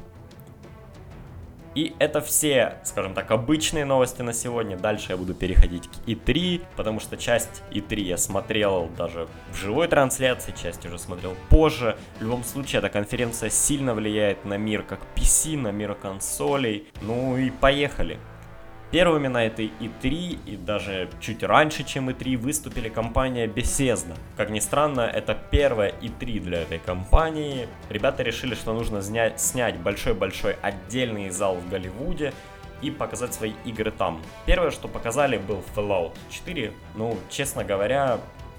И 1.74 1.94
это 1.98 2.20
все, 2.20 2.78
скажем 2.84 3.14
так, 3.14 3.30
обычные 3.30 3.84
новости 3.84 4.22
на 4.22 4.32
сегодня. 4.32 4.76
Дальше 4.76 5.12
я 5.12 5.16
буду 5.16 5.34
переходить 5.34 5.88
к 5.88 6.08
E3, 6.08 6.62
потому 6.76 7.00
что 7.00 7.16
часть 7.16 7.62
E3 7.70 8.00
я 8.00 8.18
смотрел 8.18 8.90
даже 8.96 9.26
в 9.50 9.56
живой 9.56 9.88
трансляции, 9.88 10.54
часть 10.60 10.84
уже 10.84 10.98
смотрел 10.98 11.34
позже. 11.48 11.96
В 12.18 12.22
любом 12.22 12.44
случае, 12.44 12.80
эта 12.80 12.88
конференция 12.88 13.50
сильно 13.50 13.94
влияет 13.94 14.44
на 14.44 14.58
мир 14.58 14.82
как 14.82 15.00
PC, 15.16 15.56
на 15.56 15.72
мир 15.72 15.94
консолей. 15.94 16.88
Ну 17.00 17.36
и 17.36 17.50
поехали. 17.50 18.18
Первыми 18.92 19.26
на 19.26 19.46
этой 19.46 19.72
E3 19.80 20.38
и 20.44 20.56
даже 20.58 21.08
чуть 21.18 21.42
раньше, 21.42 21.82
чем 21.82 22.11
E3, 22.11 22.37
выступили 22.37 22.90
компания 22.90 23.46
Bethesda. 23.46 24.14
Как 24.37 24.50
ни 24.50 24.58
странно, 24.61 25.00
это 25.00 25.34
первая 25.50 25.94
E3 26.02 26.40
для 26.40 26.61
этой 26.61 26.78
компании. 26.78 27.68
Ребята 27.88 28.22
решили, 28.22 28.54
что 28.54 28.75
нужно 28.75 29.00
снять 29.00 29.78
большой-большой 29.78 30.56
отдельный 30.61 31.30
зал 31.30 31.54
в 31.54 31.70
Голливуде 31.70 32.34
и 32.82 32.90
показать 32.90 33.32
свои 33.32 33.54
игры 33.64 33.92
там. 33.92 34.20
Первое, 34.44 34.70
что 34.70 34.88
показали, 34.88 35.38
был 35.38 35.64
Fallout 35.75 36.12
4. 36.30 36.75
Ну, 36.94 37.16
честно 37.30 37.64
говоря, 37.64 38.18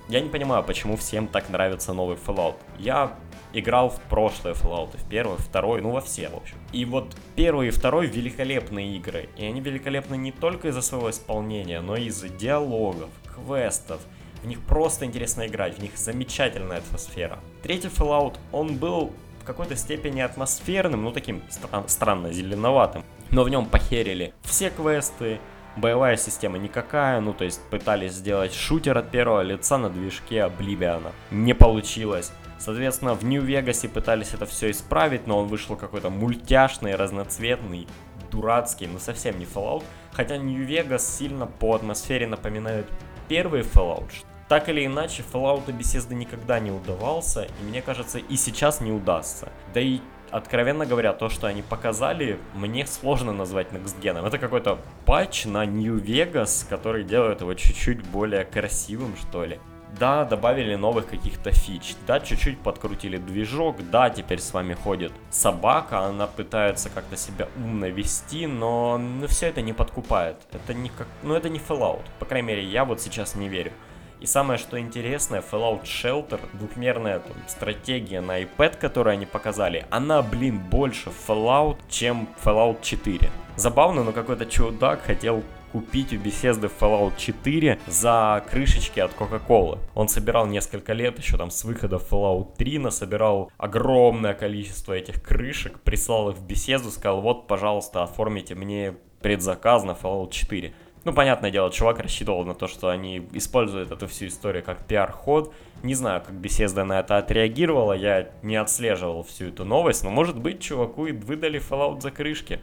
я 0.09 0.19
не 0.19 0.29
понимаю, 0.29 0.63
почему 0.63 0.97
всем 0.97 1.27
так 1.27 1.49
нравится 1.49 1.93
новый 1.93 2.17
Fallout. 2.17 2.55
Я 2.79 3.13
играл 3.53 3.89
в 3.89 3.99
прошлые 4.01 4.55
Fallout, 4.55 4.97
в 4.97 5.07
первый, 5.07 5.37
второй, 5.37 5.81
ну 5.81 5.91
во 5.91 6.01
все, 6.01 6.29
в 6.29 6.35
общем. 6.35 6.57
И 6.71 6.85
вот 6.85 7.15
первый 7.35 7.67
и 7.67 7.71
второй 7.71 8.07
великолепные 8.07 8.97
игры. 8.97 9.29
И 9.37 9.45
они 9.45 9.61
великолепны 9.61 10.15
не 10.15 10.31
только 10.31 10.69
из-за 10.69 10.81
своего 10.81 11.09
исполнения, 11.09 11.81
но 11.81 11.95
и 11.95 12.05
из-за 12.05 12.29
диалогов, 12.29 13.09
квестов. 13.35 14.01
В 14.41 14.47
них 14.47 14.59
просто 14.61 15.05
интересно 15.05 15.47
играть, 15.47 15.77
в 15.77 15.81
них 15.81 15.97
замечательная 15.97 16.79
атмосфера. 16.79 17.39
Третий 17.61 17.87
Fallout, 17.87 18.37
он 18.51 18.75
был 18.75 19.13
в 19.41 19.45
какой-то 19.45 19.75
степени 19.75 20.21
атмосферным, 20.21 21.03
ну 21.03 21.11
таким 21.11 21.41
стра- 21.49 21.87
странно 21.87 22.33
зеленоватым. 22.33 23.03
Но 23.29 23.43
в 23.43 23.49
нем 23.49 23.65
похерили 23.65 24.33
все 24.41 24.69
квесты, 24.69 25.39
боевая 25.75 26.17
система 26.17 26.57
никакая, 26.57 27.19
ну 27.19 27.33
то 27.33 27.43
есть 27.45 27.61
пытались 27.69 28.13
сделать 28.13 28.53
шутер 28.53 28.97
от 28.97 29.11
первого 29.11 29.41
лица 29.41 29.77
на 29.77 29.89
движке 29.89 30.37
Oblivion. 30.37 31.11
Не 31.31 31.53
получилось. 31.53 32.31
Соответственно, 32.63 33.13
в 33.13 33.25
Нью-Вегасе 33.25 33.89
пытались 33.89 34.33
это 34.33 34.45
все 34.45 34.71
исправить, 34.71 35.27
но 35.27 35.39
он 35.39 35.47
вышел 35.47 35.75
какой-то 35.75 36.09
мультяшный, 36.09 36.95
разноцветный, 36.95 37.89
дурацкий, 38.31 38.87
но 38.87 38.99
совсем 38.99 39.37
не 39.37 39.43
Fallout. 39.43 39.83
Хотя 40.13 40.37
Нью-Вегас 40.37 41.17
сильно 41.17 41.45
по 41.45 41.75
атмосфере 41.75 42.25
напоминает 42.25 42.85
первый 43.27 43.63
Fallout. 43.63 44.09
Так 44.47 44.69
или 44.69 44.85
иначе, 44.85 45.25
Fallout 45.33 45.63
и 45.67 45.71
Bethesda 45.73 46.13
никогда 46.13 46.61
не 46.61 46.71
удавался, 46.71 47.43
и 47.43 47.63
мне 47.67 47.81
кажется, 47.81 48.19
и 48.19 48.37
сейчас 48.37 48.79
не 48.79 48.93
удастся. 48.93 49.51
Да 49.73 49.81
и 49.81 49.99
откровенно 50.31 50.85
говоря, 50.85 51.11
то, 51.11 51.27
что 51.27 51.47
они 51.47 51.63
показали, 51.63 52.39
мне 52.53 52.87
сложно 52.87 53.33
назвать 53.33 53.73
Gen. 53.73 54.25
Это 54.25 54.37
какой-то 54.37 54.79
патч 55.05 55.43
на 55.45 55.65
Vegas, 55.65 56.65
который 56.69 57.03
делает 57.03 57.41
его 57.41 57.53
чуть-чуть 57.55 58.05
более 58.07 58.45
красивым, 58.45 59.17
что 59.17 59.43
ли. 59.43 59.59
Да, 59.99 60.25
добавили 60.25 60.75
новых 60.75 61.05
каких-то 61.05 61.51
фич, 61.51 61.95
да, 62.07 62.19
чуть-чуть 62.19 62.59
подкрутили 62.59 63.17
движок, 63.17 63.77
да, 63.91 64.09
теперь 64.09 64.39
с 64.39 64.51
вами 64.51 64.73
ходит 64.73 65.11
собака, 65.29 65.99
она 65.99 66.25
пытается 66.25 66.89
как-то 66.89 67.15
себя 67.15 67.47
умно 67.55 67.87
вести, 67.87 68.47
но 68.47 68.97
ну, 68.97 69.27
все 69.27 69.47
это 69.47 69.61
не 69.61 69.73
подкупает. 69.73 70.37
Это 70.51 70.73
не 70.73 70.89
как, 70.89 71.07
ну 71.21 71.35
это 71.35 71.49
не 71.49 71.59
Fallout, 71.59 72.01
по 72.19 72.25
крайней 72.25 72.47
мере, 72.47 72.63
я 72.63 72.85
вот 72.85 73.01
сейчас 73.01 73.35
не 73.35 73.47
верю. 73.47 73.71
И 74.19 74.25
самое 74.25 74.57
что 74.57 74.79
интересное, 74.79 75.41
Fallout 75.41 75.83
Shelter, 75.83 76.39
двухмерная 76.53 77.19
там, 77.19 77.35
стратегия 77.47 78.21
на 78.21 78.41
iPad, 78.41 78.77
которую 78.77 79.13
они 79.13 79.25
показали, 79.25 79.85
она, 79.89 80.21
блин, 80.21 80.59
больше 80.59 81.11
Fallout, 81.27 81.77
чем 81.89 82.29
Fallout 82.43 82.77
4. 82.81 83.29
Забавно, 83.57 84.03
но 84.03 84.13
какой-то 84.13 84.45
чудак 84.45 85.03
хотел 85.03 85.43
купить 85.73 86.13
у 86.13 86.17
Bethesda 86.17 86.71
Fallout 86.79 87.13
4 87.17 87.79
за 87.87 88.45
крышечки 88.49 88.99
от 88.99 89.11
Coca-Cola. 89.13 89.79
Он 89.95 90.07
собирал 90.07 90.45
несколько 90.45 90.93
лет, 90.93 91.17
еще 91.17 91.35
там 91.35 91.49
с 91.49 91.63
выхода 91.63 91.97
Fallout 91.97 92.55
3, 92.57 92.77
насобирал 92.77 93.51
огромное 93.57 94.35
количество 94.35 94.93
этих 94.93 95.23
крышек, 95.23 95.79
прислал 95.79 96.29
их 96.29 96.37
в 96.37 96.45
Bethesda, 96.45 96.91
сказал, 96.91 97.21
вот, 97.21 97.47
пожалуйста, 97.47 98.03
оформите 98.03 98.53
мне 98.53 98.93
предзаказ 99.21 99.83
на 99.83 99.91
Fallout 99.91 100.29
4. 100.29 100.73
Ну, 101.05 101.11
понятное 101.11 101.49
дело, 101.49 101.71
чувак 101.71 101.99
рассчитывал 101.99 102.45
на 102.45 102.53
то, 102.53 102.67
что 102.67 102.89
они 102.89 103.27
используют 103.33 103.91
эту 103.91 104.07
всю 104.07 104.27
историю 104.27 104.63
как 104.63 104.85
пиар-ход. 104.85 105.53
Не 105.81 105.95
знаю, 105.95 106.21
как 106.21 106.35
Bethesda 106.35 106.83
на 106.83 106.99
это 106.99 107.17
отреагировала, 107.17 107.93
я 107.93 108.29
не 108.43 108.55
отслеживал 108.55 109.23
всю 109.23 109.47
эту 109.47 109.65
новость, 109.65 110.03
но 110.03 110.11
может 110.11 110.39
быть 110.39 110.61
чуваку 110.61 111.07
и 111.07 111.11
выдали 111.11 111.59
Fallout 111.59 111.99
за 111.99 112.11
крышки. 112.11 112.61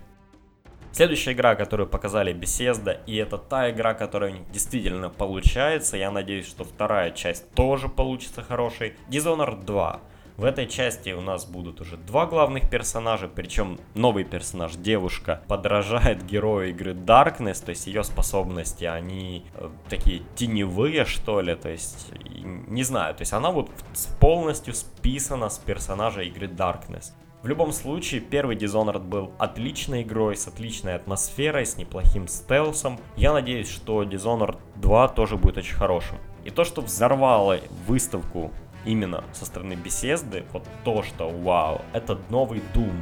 Следующая 0.92 1.32
игра, 1.32 1.54
которую 1.54 1.88
показали 1.88 2.34
Bethesda, 2.34 2.98
и 3.06 3.16
это 3.16 3.38
та 3.38 3.70
игра, 3.70 3.94
которая 3.94 4.34
действительно 4.52 5.08
получается, 5.08 5.96
я 5.96 6.10
надеюсь, 6.10 6.46
что 6.46 6.64
вторая 6.64 7.12
часть 7.12 7.48
тоже 7.52 7.88
получится 7.88 8.42
хорошей, 8.42 8.94
Dishonored 9.08 9.64
2. 9.64 10.00
В 10.40 10.44
этой 10.44 10.66
части 10.66 11.10
у 11.10 11.20
нас 11.20 11.44
будут 11.44 11.82
уже 11.82 11.98
два 11.98 12.24
главных 12.24 12.70
персонажа, 12.70 13.28
причем 13.28 13.78
новый 13.94 14.24
персонаж, 14.24 14.74
девушка, 14.74 15.42
подражает 15.48 16.24
герою 16.24 16.70
игры 16.70 16.92
Darkness, 16.92 17.62
то 17.62 17.70
есть 17.70 17.86
ее 17.86 18.02
способности, 18.02 18.84
они 18.84 19.44
э, 19.54 19.68
такие 19.90 20.22
теневые, 20.36 21.04
что 21.04 21.42
ли, 21.42 21.54
то 21.54 21.68
есть, 21.68 22.10
не 22.34 22.82
знаю, 22.84 23.14
то 23.14 23.20
есть 23.20 23.34
она 23.34 23.50
вот 23.50 23.70
полностью 24.18 24.72
списана 24.72 25.50
с 25.50 25.58
персонажа 25.58 26.22
игры 26.22 26.46
Darkness. 26.46 27.12
В 27.42 27.46
любом 27.46 27.72
случае, 27.72 28.20
первый 28.20 28.54
Dishonored 28.54 29.00
был 29.00 29.32
отличной 29.38 30.02
игрой, 30.02 30.36
с 30.36 30.46
отличной 30.46 30.94
атмосферой, 30.94 31.64
с 31.64 31.78
неплохим 31.78 32.28
стелсом. 32.28 33.00
Я 33.16 33.32
надеюсь, 33.32 33.70
что 33.70 34.02
Dishonored 34.02 34.58
2 34.76 35.08
тоже 35.08 35.38
будет 35.38 35.56
очень 35.56 35.74
хорошим. 35.74 36.18
И 36.44 36.50
то, 36.50 36.64
что 36.64 36.82
взорвало 36.82 37.58
выставку 37.86 38.50
именно 38.84 39.24
со 39.32 39.46
стороны 39.46 39.72
Bethesda, 39.72 40.44
вот 40.52 40.68
то, 40.84 41.02
что 41.02 41.30
вау, 41.30 41.80
это 41.94 42.18
новый 42.28 42.60
Doom. 42.74 42.92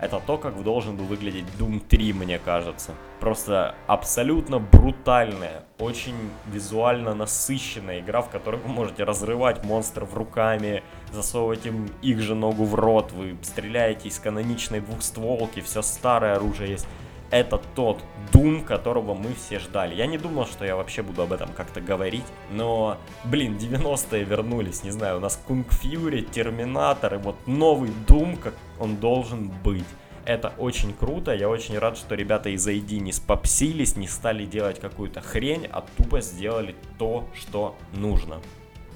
Это 0.00 0.22
то, 0.24 0.38
как 0.38 0.62
должен 0.62 0.96
был 0.96 1.06
выглядеть 1.06 1.46
Doom 1.58 1.80
3, 1.80 2.12
мне 2.12 2.38
кажется. 2.38 2.94
Просто 3.18 3.74
абсолютно 3.88 4.60
брутальная, 4.60 5.64
очень 5.80 6.14
визуально 6.46 7.14
насыщенная 7.14 8.00
игра, 8.00 8.22
в 8.22 8.30
которой 8.30 8.60
вы 8.60 8.68
можете 8.68 9.02
разрывать 9.02 9.64
монстров 9.64 10.14
руками, 10.14 10.84
засовывать 11.12 11.66
им 11.66 11.88
их 12.02 12.20
же 12.20 12.34
ногу 12.34 12.64
в 12.64 12.74
рот, 12.74 13.12
вы 13.12 13.36
стреляете 13.42 14.08
из 14.08 14.18
каноничной 14.18 14.80
двухстволки, 14.80 15.60
все 15.60 15.82
старое 15.82 16.36
оружие 16.36 16.70
есть 16.70 16.86
это 17.30 17.60
тот 17.74 18.02
Doom, 18.32 18.64
которого 18.64 19.14
мы 19.14 19.34
все 19.34 19.58
ждали. 19.58 19.94
Я 19.94 20.06
не 20.06 20.18
думал, 20.18 20.46
что 20.46 20.64
я 20.64 20.76
вообще 20.76 21.02
буду 21.02 21.22
об 21.22 21.32
этом 21.32 21.52
как-то 21.52 21.80
говорить, 21.80 22.24
но, 22.50 22.98
блин, 23.24 23.56
90-е 23.56 24.24
вернулись, 24.24 24.82
не 24.82 24.90
знаю, 24.90 25.18
у 25.18 25.20
нас 25.20 25.40
Kung 25.48 25.64
Fury, 25.68 26.22
Терминатор, 26.22 27.14
и 27.14 27.18
вот 27.18 27.36
новый 27.46 27.90
Doom, 28.06 28.36
как 28.36 28.54
он 28.78 28.96
должен 28.96 29.50
быть. 29.62 29.86
Это 30.26 30.52
очень 30.58 30.92
круто, 30.92 31.34
я 31.34 31.48
очень 31.48 31.78
рад, 31.78 31.96
что 31.96 32.14
ребята 32.14 32.50
из 32.50 32.66
ID 32.66 32.98
не 32.98 33.12
спопсились, 33.12 33.96
не 33.96 34.06
стали 34.06 34.44
делать 34.44 34.78
какую-то 34.78 35.20
хрень, 35.20 35.66
а 35.66 35.84
тупо 35.96 36.20
сделали 36.20 36.74
то, 36.98 37.24
что 37.34 37.76
нужно. 37.94 38.40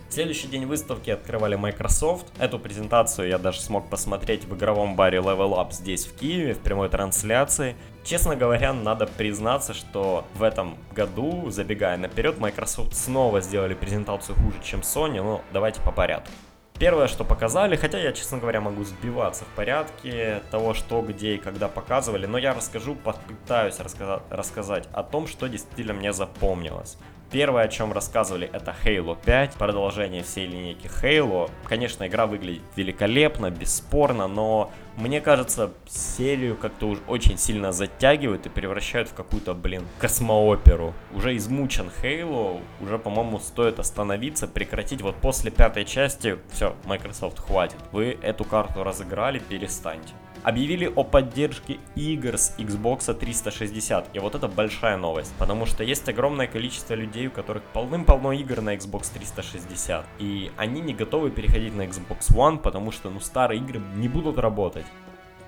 Следующий 0.09 0.47
день 0.47 0.67
выставки 0.67 1.11
открывали 1.11 1.57
Microsoft. 1.57 2.27
Эту 2.39 2.59
презентацию 2.59 3.29
я 3.29 3.39
даже 3.39 3.61
смог 3.61 3.91
посмотреть 3.91 4.45
в 4.45 4.55
игровом 4.55 4.95
баре 4.95 5.19
Level 5.19 5.59
Up 5.59 5.73
здесь, 5.73 6.07
в 6.07 6.15
Киеве, 6.15 6.55
в 6.55 6.61
прямой 6.61 6.89
трансляции. 6.89 7.75
Честно 8.05 8.37
говоря, 8.37 8.73
надо 8.73 9.07
признаться, 9.07 9.75
что 9.75 10.25
в 10.35 10.43
этом 10.43 10.77
году, 10.93 11.51
забегая 11.51 11.97
наперед, 11.97 12.39
Microsoft 12.39 12.95
снова 12.95 13.41
сделали 13.41 13.75
презентацию 13.75 14.37
хуже, 14.37 14.57
чем 14.63 14.81
Sony, 14.81 15.21
но 15.23 15.43
давайте 15.53 15.81
по 15.81 15.91
порядку. 15.91 16.31
Первое, 16.79 17.07
что 17.07 17.25
показали, 17.25 17.77
хотя 17.77 17.99
я, 17.99 18.13
честно 18.13 18.39
говоря, 18.39 18.61
могу 18.61 18.83
сбиваться 18.83 19.45
в 19.45 19.49
порядке 19.49 20.43
того, 20.51 20.75
что, 20.75 21.03
где 21.03 21.37
и 21.37 21.39
когда 21.39 21.69
показывали, 21.69 22.27
но 22.27 22.37
я 22.37 22.53
расскажу, 22.53 22.97
попытаюсь 22.97 23.79
рассказать, 23.79 24.23
рассказать 24.29 24.89
о 24.93 25.05
том, 25.05 25.29
что 25.29 25.49
действительно 25.49 25.95
мне 25.95 26.13
запомнилось. 26.13 26.99
Первое, 27.31 27.65
о 27.65 27.69
чем 27.69 27.93
рассказывали, 27.93 28.49
это 28.53 28.75
Halo 28.85 29.19
5, 29.25 29.55
продолжение 29.55 30.23
всей 30.23 30.47
линейки 30.47 30.89
Halo. 31.03 31.51
Конечно, 31.65 32.07
игра 32.07 32.27
выглядит 32.27 32.63
великолепно, 32.77 33.51
бесспорно, 33.51 34.29
но 34.29 34.71
мне 34.97 35.21
кажется, 35.21 35.73
серию 35.89 36.57
как-то 36.57 36.87
уж 36.87 36.99
очень 37.09 37.37
сильно 37.37 37.73
затягивают 37.73 38.47
и 38.47 38.49
превращают 38.49 39.09
в 39.09 39.15
какую-то, 39.15 39.55
блин, 39.55 39.83
космооперу. 39.99 40.95
Уже 41.13 41.37
измучен 41.37 41.91
Halo, 42.03 42.61
уже, 42.81 42.99
по-моему, 42.99 43.41
стоит 43.41 43.81
остановиться, 43.81 44.47
прекратить. 44.47 45.03
Вот 45.03 45.17
после 45.17 45.51
пятой 45.51 45.85
части, 45.85 46.39
все, 46.53 46.77
Microsoft, 46.85 47.41
хватит. 47.41 47.79
Вы 47.91 48.17
эту 48.23 48.45
карту 48.45 48.85
разыграли, 48.85 49.41
перестаньте 49.41 50.15
объявили 50.45 50.93
о 50.95 51.03
поддержке 51.03 51.79
игр 51.97 52.37
с 52.37 52.55
Xbox 52.59 53.13
360. 53.13 54.15
И 54.15 54.19
вот 54.21 54.35
это 54.35 54.47
большая 54.47 54.97
новость, 54.97 55.33
потому 55.39 55.67
что 55.67 55.83
есть 55.83 56.09
огромное 56.09 56.47
количество 56.47 56.95
людей, 56.95 57.27
у 57.27 57.31
которых 57.31 57.63
полным-полно 57.73 58.33
игр 58.33 58.61
на 58.61 58.77
Xbox 58.77 59.13
360. 59.13 60.07
И 60.21 60.53
они 60.57 60.81
не 60.81 60.95
готовы 60.95 61.31
переходить 61.31 61.75
на 61.75 61.83
Xbox 61.83 62.33
One, 62.35 62.59
потому 62.59 62.93
что, 62.93 63.11
ну, 63.11 63.21
старые 63.21 63.61
игры 63.61 63.81
не 63.97 64.09
будут 64.09 64.39
работать. 64.39 64.87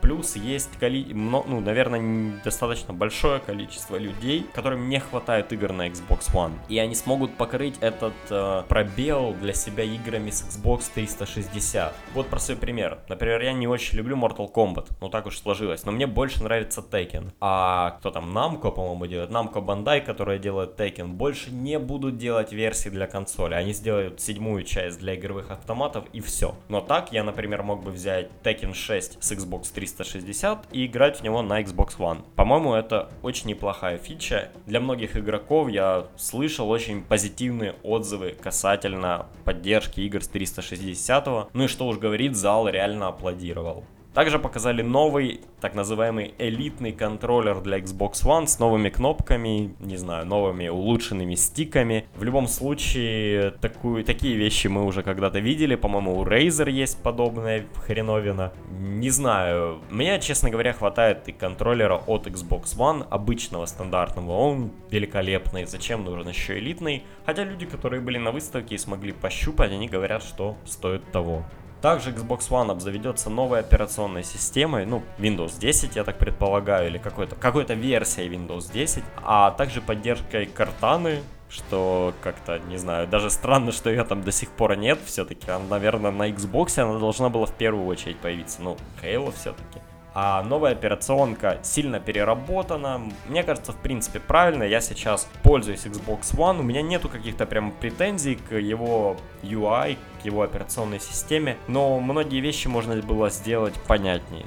Плюс 0.07 0.37
есть, 0.37 0.71
коли... 0.79 1.05
ну, 1.13 1.61
наверное, 1.61 2.41
достаточно 2.45 2.95
большое 2.95 3.41
количество 3.41 3.97
людей, 3.97 4.47
которым 4.55 4.89
не 4.89 5.01
хватает 5.01 5.53
игр 5.53 5.73
на 5.73 5.89
Xbox 5.89 6.33
One. 6.33 6.53
И 6.69 6.79
они 6.79 6.95
смогут 6.95 7.37
покрыть 7.37 7.75
этот 7.81 8.15
э, 8.31 8.63
пробел 8.69 9.35
для 9.35 9.53
себя 9.53 9.83
играми 9.83 10.31
с 10.31 10.45
Xbox 10.45 10.85
360. 10.95 11.93
Вот 12.15 12.29
простой 12.29 12.55
пример. 12.55 13.01
Например, 13.09 13.43
я 13.43 13.53
не 13.53 13.67
очень 13.67 13.99
люблю 13.99 14.17
Mortal 14.17 14.49
Kombat. 14.49 14.93
Ну 15.01 15.09
так 15.09 15.27
уж 15.27 15.41
сложилось. 15.41 15.85
Но 15.85 15.91
мне 15.91 16.07
больше 16.07 16.41
нравится 16.45 16.85
Tekken. 16.89 17.33
А 17.41 17.97
кто 17.99 18.13
там, 18.13 18.31
Namco, 18.31 18.71
по-моему, 18.71 19.07
делает? 19.07 19.31
Namco 19.31 19.55
Bandai, 19.55 20.01
которая 20.01 20.39
делает 20.39 20.79
Tekken, 20.79 21.15
больше 21.15 21.51
не 21.51 21.81
будут 21.81 22.17
делать 22.17 22.53
версии 22.53 22.91
для 22.91 23.09
консоли. 23.09 23.55
Они 23.55 23.73
сделают 23.73 24.21
седьмую 24.21 24.63
часть 24.63 25.01
для 25.01 25.17
игровых 25.17 25.51
автоматов 25.51 26.05
и 26.13 26.21
все. 26.21 26.55
Но 26.69 26.81
так 26.81 27.11
я, 27.11 27.25
например, 27.25 27.65
мог 27.65 27.83
бы 27.83 27.91
взять 27.91 28.31
Tekken 28.45 28.73
6 28.73 29.21
с 29.21 29.33
Xbox 29.33 29.73
360 29.75 29.96
360 29.97 30.67
и 30.73 30.87
играть 30.87 31.21
в 31.21 31.23
него 31.23 31.43
на 31.43 31.61
Xbox 31.63 31.97
One. 31.99 32.25
По-моему, 32.37 32.75
это 32.75 33.11
очень 33.23 33.49
неплохая 33.49 33.99
фича. 33.99 34.51
Для 34.67 34.81
многих 34.81 35.17
игроков 35.17 35.69
я 35.69 36.07
слышал 36.17 36.69
очень 36.71 37.03
позитивные 37.03 37.75
отзывы 37.83 38.37
касательно 38.41 39.27
поддержки 39.45 40.01
игр 40.01 40.23
с 40.23 40.29
360. 40.29 41.55
Ну 41.55 41.65
и 41.65 41.69
что 41.69 41.87
уж 41.87 41.99
говорить, 41.99 42.37
зал 42.37 42.69
реально 42.69 43.09
аплодировал. 43.09 43.85
Также 44.17 44.39
показали 44.39 44.81
новый, 44.81 45.43
так 45.61 45.75
называемый 45.75 46.33
элитный 46.39 46.93
контроллер 46.93 47.61
для 47.61 47.81
Xbox 47.81 48.25
One 48.25 48.47
с 48.47 48.59
новыми 48.59 48.89
кнопками, 48.89 49.75
не 49.79 49.99
знаю, 49.99 50.25
новыми 50.25 50.69
улучшенными 50.69 51.35
стиками. 51.35 52.07
В 52.15 52.23
любом 52.23 52.49
случае, 52.49 53.51
такую, 53.61 54.05
такие 54.05 54.35
вещи 54.35 54.69
мы 54.69 54.87
уже 54.87 55.03
когда-то 55.03 55.39
видели. 55.39 55.75
По-моему, 55.75 56.19
у 56.19 56.25
Razer 56.25 56.71
есть 56.71 57.03
подобная 57.03 57.67
хреновина. 57.75 58.55
Не 58.71 59.11
знаю, 59.11 59.83
мне, 59.91 60.19
честно 60.19 60.49
говоря, 60.49 60.73
хватает 60.73 61.29
и 61.29 61.33
контроллера 61.33 61.97
от 62.07 62.27
Xbox 62.27 62.75
One, 62.79 63.07
обычного, 63.11 63.67
стандартного. 63.67 64.33
Он 64.33 64.71
великолепный. 64.91 65.67
Зачем 65.67 66.05
нужен 66.07 66.27
еще 66.27 66.59
элитный? 66.59 67.03
Хотя 67.27 67.45
люди, 67.45 67.67
которые 67.67 68.01
были 68.01 68.17
на 68.17 68.31
выставке 68.31 68.77
и 68.77 68.79
смогли 68.79 69.13
пощупать, 69.13 69.73
они 69.73 69.89
говорят, 69.89 70.23
что 70.23 70.57
стоит 70.65 71.05
того. 71.13 71.45
Также 71.87 72.11
Xbox 72.11 72.49
One 72.51 72.73
обзаведется 72.73 73.31
новой 73.31 73.61
операционной 73.61 74.25
системой, 74.25 74.87
ну, 74.87 75.05
Windows 75.19 75.57
10, 75.57 75.95
я 75.95 76.03
так 76.03 76.19
предполагаю, 76.19 76.89
или 76.89 76.99
какой-то 76.99 77.37
какой-то 77.37 77.75
версией 77.75 78.29
Windows 78.29 78.73
10, 78.73 79.05
а 79.23 79.53
также 79.53 79.81
поддержкой 79.81 80.47
Cortana, 80.47 81.23
что 81.49 82.13
как-то, 82.25 82.59
не 82.59 82.77
знаю, 82.77 83.07
даже 83.07 83.31
странно, 83.31 83.71
что 83.71 83.89
ее 83.89 84.03
там 84.03 84.25
до 84.25 84.33
сих 84.33 84.51
пор 84.51 84.77
нет, 84.77 84.99
все-таки, 85.05 85.47
наверное, 85.71 86.11
на 86.11 86.29
Xbox 86.29 86.77
она 86.83 86.99
должна 86.99 87.29
была 87.29 87.47
в 87.47 87.53
первую 87.53 87.87
очередь 87.87 88.17
появиться, 88.17 88.63
ну, 88.63 88.77
Halo 89.01 89.33
все-таки 89.33 89.79
а 90.19 90.43
новая 90.43 90.73
операционка 90.73 91.59
сильно 91.63 92.01
переработана. 92.01 93.03
Мне 93.29 93.43
кажется, 93.43 93.73
в 93.73 93.77
принципе, 93.77 94.19
правильно. 94.19 94.63
Я 94.63 94.81
сейчас 94.81 95.29
пользуюсь 95.43 95.85
Xbox 95.85 96.35
One, 96.35 96.61
у 96.61 96.63
меня 96.63 96.81
нету 96.81 97.11
каких-то 97.11 97.45
прям 97.45 97.71
претензий 97.71 98.37
к 98.37 98.55
его 98.55 99.19
UI, 99.43 99.99
к 100.23 100.25
его 100.25 100.41
операционной 100.41 101.01
системе, 101.01 101.59
но 101.69 102.01
многие 102.01 102.41
вещи 102.41 102.67
можно 102.67 102.97
было 103.03 103.29
сделать 103.29 103.75
понятнее. 103.87 104.47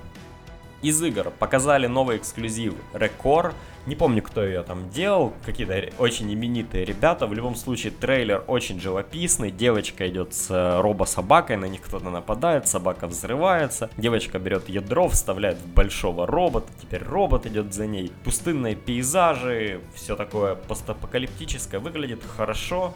Из 0.82 1.02
игр 1.02 1.32
показали 1.32 1.88
новый 1.88 2.18
эксклюзив 2.18 2.74
Record, 2.94 3.54
не 3.86 3.96
помню, 3.96 4.22
кто 4.22 4.44
ее 4.44 4.62
там 4.62 4.90
делал, 4.90 5.34
какие-то 5.46 5.90
очень 5.98 6.32
именитые 6.32 6.86
ребята. 6.86 7.26
В 7.26 7.34
любом 7.34 7.56
случае, 7.56 7.92
трейлер 7.92 8.44
очень 8.46 8.80
живописный. 8.80 9.52
Девочка 9.52 10.08
идет 10.08 10.34
с 10.34 10.52
э, 10.52 10.82
робо-собакой, 10.82 11.58
на 11.58 11.66
них 11.66 11.82
кто-то 11.82 12.10
нападает, 12.10 12.68
собака 12.68 13.08
взрывается. 13.08 13.90
Девочка 13.98 14.38
берет 14.38 14.70
ядро, 14.70 15.08
вставляет 15.08 15.58
в 15.58 15.68
большого 15.74 16.28
робота, 16.28 16.68
теперь 16.80 17.04
робот 17.04 17.46
идет 17.46 17.74
за 17.74 17.88
ней. 17.88 18.12
Пустынные 18.24 18.76
пейзажи, 18.76 19.82
все 19.96 20.16
такое 20.16 20.56
постапокалиптическое, 20.56 21.80
выглядит 21.80 22.22
хорошо. 22.24 22.94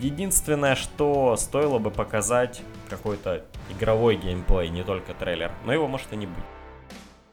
Единственное, 0.00 0.74
что 0.74 1.36
стоило 1.36 1.78
бы 1.78 1.90
показать 1.90 2.62
какой-то 2.88 3.44
игровой 3.68 4.16
геймплей, 4.16 4.68
не 4.70 4.84
только 4.84 5.12
трейлер, 5.12 5.52
но 5.66 5.72
его 5.72 5.86
может 5.86 6.12
и 6.12 6.16
не 6.16 6.26
быть. 6.26 6.44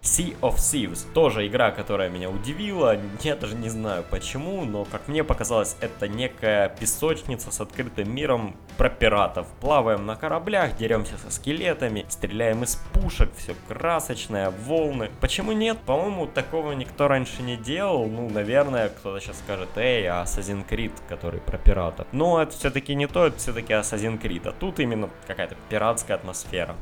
Sea 0.02 0.38
of 0.42 0.56
Thieves. 0.56 1.06
Тоже 1.14 1.48
игра, 1.48 1.72
которая 1.72 2.10
меня 2.10 2.30
удивила. 2.30 2.98
Я 3.22 3.36
даже 3.36 3.56
не 3.56 3.70
знаю 3.70 4.04
почему, 4.10 4.64
но 4.66 4.86
как 4.86 5.08
мне 5.08 5.24
показалось, 5.24 5.76
это 5.82 6.08
некая 6.08 6.70
песочница 6.70 7.52
с 7.52 7.60
открытым 7.60 8.14
миром 8.14 8.56
про 8.78 8.90
пиратов. 8.90 9.48
Плаваем 9.60 10.06
на 10.06 10.16
кораблях, 10.16 10.78
деремся 10.78 11.18
со 11.18 11.32
скелетами, 11.32 12.06
стреляем 12.10 12.64
из 12.64 12.78
пушек, 12.94 13.32
все 13.36 13.56
красочное, 13.68 14.52
волны. 14.52 15.10
Почему 15.20 15.52
нет? 15.52 15.78
По-моему, 15.80 16.28
такого 16.28 16.72
никто 16.72 17.08
раньше 17.08 17.42
не 17.42 17.58
делал. 17.58 18.06
Ну, 18.08 18.30
наверное, 18.30 18.90
кто-то 18.90 19.20
сейчас 19.20 19.40
скажет, 19.40 19.70
эй, 19.76 20.08
а 20.08 20.24
Assassin's 20.24 20.68
Creed, 20.68 20.94
который 21.10 21.42
про 21.42 21.58
пиратов. 21.58 22.08
Но 22.12 22.42
это 22.42 22.52
все-таки 22.52 22.96
не 22.96 23.08
то, 23.08 23.28
это 23.28 23.38
все-таки 23.38 23.74
Assassin's 23.74 24.22
Creed. 24.22 24.48
А 24.48 24.52
тут 24.52 24.80
именно 24.80 25.10
какая-то 25.26 25.56
пиратская 25.70 26.18
атмосфера. 26.18 26.76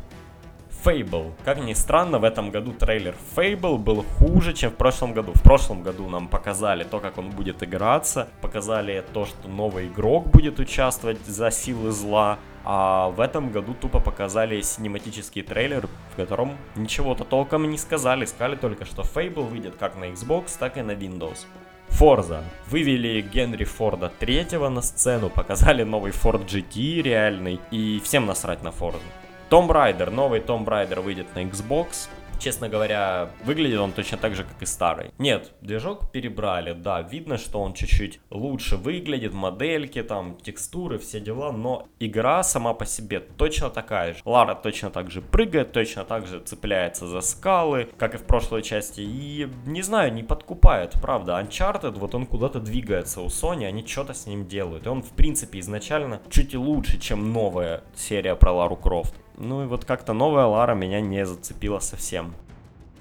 Fable. 0.85 1.31
Как 1.43 1.57
ни 1.57 1.73
странно, 1.73 2.19
в 2.19 2.23
этом 2.23 2.51
году 2.51 2.71
трейлер 2.71 3.15
Fable 3.35 3.79
был 3.79 4.03
хуже, 4.03 4.53
чем 4.53 4.69
в 4.69 4.75
прошлом 4.75 5.13
году. 5.13 5.31
В 5.33 5.41
прошлом 5.41 5.81
году 5.81 6.07
нам 6.07 6.27
показали 6.27 6.83
то, 6.83 6.99
как 6.99 7.17
он 7.17 7.31
будет 7.31 7.63
играться, 7.63 8.27
показали 8.41 9.03
то, 9.11 9.25
что 9.25 9.47
новый 9.47 9.87
игрок 9.87 10.27
будет 10.27 10.59
участвовать 10.59 11.17
за 11.25 11.49
силы 11.49 11.91
зла, 11.91 12.37
а 12.63 13.09
в 13.09 13.19
этом 13.19 13.51
году 13.51 13.73
тупо 13.73 13.99
показали 13.99 14.61
синематический 14.61 15.41
трейлер, 15.41 15.87
в 16.13 16.15
котором 16.15 16.55
ничего-то 16.75 17.23
толком 17.23 17.67
не 17.67 17.79
сказали. 17.79 18.25
Сказали 18.25 18.55
только, 18.55 18.85
что 18.85 19.01
Fable 19.01 19.47
выйдет 19.47 19.75
как 19.79 19.95
на 19.95 20.05
Xbox, 20.11 20.55
так 20.59 20.77
и 20.77 20.83
на 20.83 20.91
Windows. 20.91 21.47
Forza. 21.89 22.43
Вывели 22.67 23.21
Генри 23.21 23.63
Форда 23.63 24.11
третьего 24.19 24.69
на 24.69 24.83
сцену, 24.83 25.31
показали 25.31 25.81
новый 25.81 26.11
Ford 26.11 26.45
GT 26.45 27.01
реальный, 27.01 27.59
и 27.71 27.99
всем 28.03 28.27
насрать 28.27 28.61
на 28.61 28.69
Forza. 28.69 29.01
Tomb 29.49 29.67
Raider, 29.67 30.09
новый 30.09 30.39
Tomb 30.39 30.65
Raider 30.65 31.01
выйдет 31.01 31.27
на 31.35 31.43
Xbox. 31.43 32.09
Честно 32.37 32.67
говоря, 32.67 33.29
выглядит 33.45 33.79
он 33.79 33.93
точно 33.93 34.17
так 34.17 34.35
же, 34.35 34.43
как 34.43 34.61
и 34.61 34.65
старый. 34.65 35.11
Нет, 35.17 35.53
движок 35.61 36.11
перебрали, 36.11 36.73
да, 36.73 37.01
видно, 37.01 37.37
что 37.37 37.61
он 37.61 37.73
чуть-чуть 37.73 38.19
лучше 38.29 38.75
выглядит, 38.75 39.33
модельки, 39.33 40.03
там, 40.03 40.35
текстуры, 40.35 40.99
все 40.99 41.21
дела, 41.21 41.53
но 41.53 41.87
игра 41.99 42.43
сама 42.43 42.73
по 42.73 42.85
себе 42.85 43.21
точно 43.21 43.69
такая 43.69 44.13
же. 44.15 44.19
Лара 44.25 44.53
точно 44.53 44.89
так 44.89 45.11
же 45.11 45.21
прыгает, 45.21 45.71
точно 45.71 46.03
так 46.03 46.27
же 46.27 46.41
цепляется 46.41 47.07
за 47.07 47.21
скалы, 47.21 47.87
как 47.97 48.15
и 48.15 48.17
в 48.17 48.23
прошлой 48.23 48.63
части, 48.63 48.99
и, 48.99 49.47
не 49.65 49.81
знаю, 49.81 50.13
не 50.13 50.23
подкупает, 50.23 50.93
правда. 51.01 51.39
Uncharted, 51.39 51.97
вот 51.97 52.15
он 52.15 52.25
куда-то 52.25 52.59
двигается 52.59 53.21
у 53.21 53.27
Sony, 53.27 53.65
они 53.65 53.87
что-то 53.87 54.13
с 54.13 54.27
ним 54.27 54.45
делают, 54.45 54.87
и 54.87 54.89
он, 54.89 55.03
в 55.03 55.11
принципе, 55.11 55.59
изначально 55.59 56.21
чуть 56.29 56.53
лучше, 56.53 56.99
чем 56.99 57.31
новая 57.31 57.83
серия 57.95 58.35
про 58.35 58.51
Лару 58.51 58.75
Крофт. 58.75 59.15
Ну 59.37 59.63
и 59.63 59.67
вот 59.67 59.85
как-то 59.85 60.13
новая 60.13 60.45
Лара 60.45 60.75
меня 60.75 61.01
не 61.01 61.25
зацепила 61.25 61.79
совсем. 61.79 62.33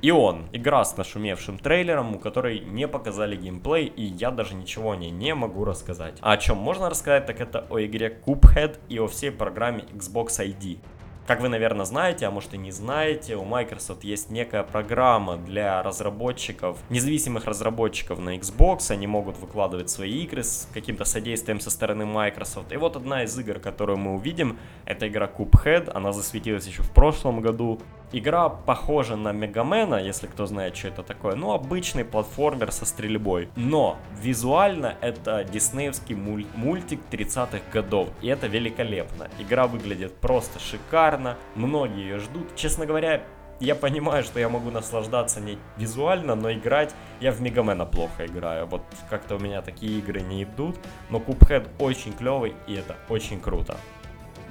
И 0.02 0.10
он, 0.10 0.42
игра 0.52 0.84
с 0.84 0.96
нашумевшим 0.98 1.58
трейлером, 1.58 2.16
у 2.16 2.18
которой 2.18 2.60
не 2.60 2.86
показали 2.86 3.36
геймплей, 3.36 3.86
и 3.86 4.02
я 4.02 4.30
даже 4.30 4.54
ничего 4.54 4.92
о 4.92 4.96
ней 4.96 5.10
не 5.10 5.34
могу 5.34 5.64
рассказать. 5.64 6.18
А 6.20 6.32
о 6.32 6.36
чем 6.36 6.58
можно 6.58 6.90
рассказать, 6.90 7.24
так 7.24 7.40
это 7.40 7.64
о 7.70 7.78
игре 7.78 8.20
Cuphead 8.26 8.78
и 8.90 8.98
о 8.98 9.06
всей 9.06 9.30
программе 9.30 9.84
Xbox 9.94 10.40
ID. 10.40 10.78
Как 11.26 11.40
вы, 11.40 11.48
наверное, 11.48 11.86
знаете, 11.86 12.26
а 12.26 12.30
может 12.30 12.52
и 12.52 12.58
не 12.58 12.70
знаете, 12.70 13.36
у 13.36 13.44
Microsoft 13.44 14.04
есть 14.04 14.28
некая 14.28 14.62
программа 14.62 15.38
для 15.38 15.82
разработчиков, 15.82 16.76
независимых 16.90 17.46
разработчиков 17.46 18.18
на 18.18 18.36
Xbox. 18.36 18.90
Они 18.90 19.06
могут 19.06 19.38
выкладывать 19.38 19.88
свои 19.88 20.22
игры 20.24 20.42
с 20.42 20.68
каким-то 20.74 21.06
содействием 21.06 21.60
со 21.60 21.70
стороны 21.70 22.04
Microsoft. 22.04 22.72
И 22.72 22.76
вот 22.76 22.96
одна 22.96 23.24
из 23.24 23.38
игр, 23.38 23.58
которую 23.58 23.96
мы 23.96 24.16
увидим, 24.16 24.58
это 24.84 25.08
игра 25.08 25.26
Cuphead. 25.26 25.90
Она 25.94 26.12
засветилась 26.12 26.66
еще 26.66 26.82
в 26.82 26.90
прошлом 26.90 27.40
году. 27.40 27.80
Игра 28.16 28.48
похожа 28.48 29.16
на 29.16 29.32
Мегамена, 29.32 29.96
если 29.96 30.28
кто 30.28 30.46
знает, 30.46 30.76
что 30.76 30.86
это 30.86 31.02
такое. 31.02 31.34
Ну, 31.34 31.50
обычный 31.50 32.04
платформер 32.04 32.70
со 32.70 32.86
стрельбой. 32.86 33.48
Но 33.56 33.98
визуально 34.22 34.94
это 35.00 35.42
диснеевский 35.42 36.14
муль- 36.14 36.46
мультик 36.54 37.00
30-х 37.10 37.58
годов. 37.72 38.08
И 38.22 38.28
это 38.28 38.46
великолепно. 38.46 39.28
Игра 39.40 39.66
выглядит 39.66 40.14
просто 40.14 40.60
шикарно. 40.60 41.36
Многие 41.56 42.02
ее 42.02 42.18
ждут. 42.20 42.54
Честно 42.54 42.86
говоря, 42.86 43.20
я 43.58 43.74
понимаю, 43.74 44.22
что 44.22 44.38
я 44.38 44.48
могу 44.48 44.70
наслаждаться 44.70 45.40
не 45.40 45.58
визуально, 45.76 46.36
но 46.36 46.52
играть 46.52 46.94
я 47.18 47.32
в 47.32 47.40
Мегамена 47.40 47.84
плохо 47.84 48.26
играю. 48.26 48.66
Вот 48.66 48.82
как-то 49.10 49.34
у 49.34 49.38
меня 49.40 49.60
такие 49.60 49.98
игры 49.98 50.20
не 50.20 50.44
идут. 50.44 50.76
Но 51.10 51.18
Cuphead 51.18 51.66
очень 51.80 52.12
клевый 52.12 52.54
и 52.68 52.74
это 52.74 52.94
очень 53.08 53.40
круто. 53.40 53.76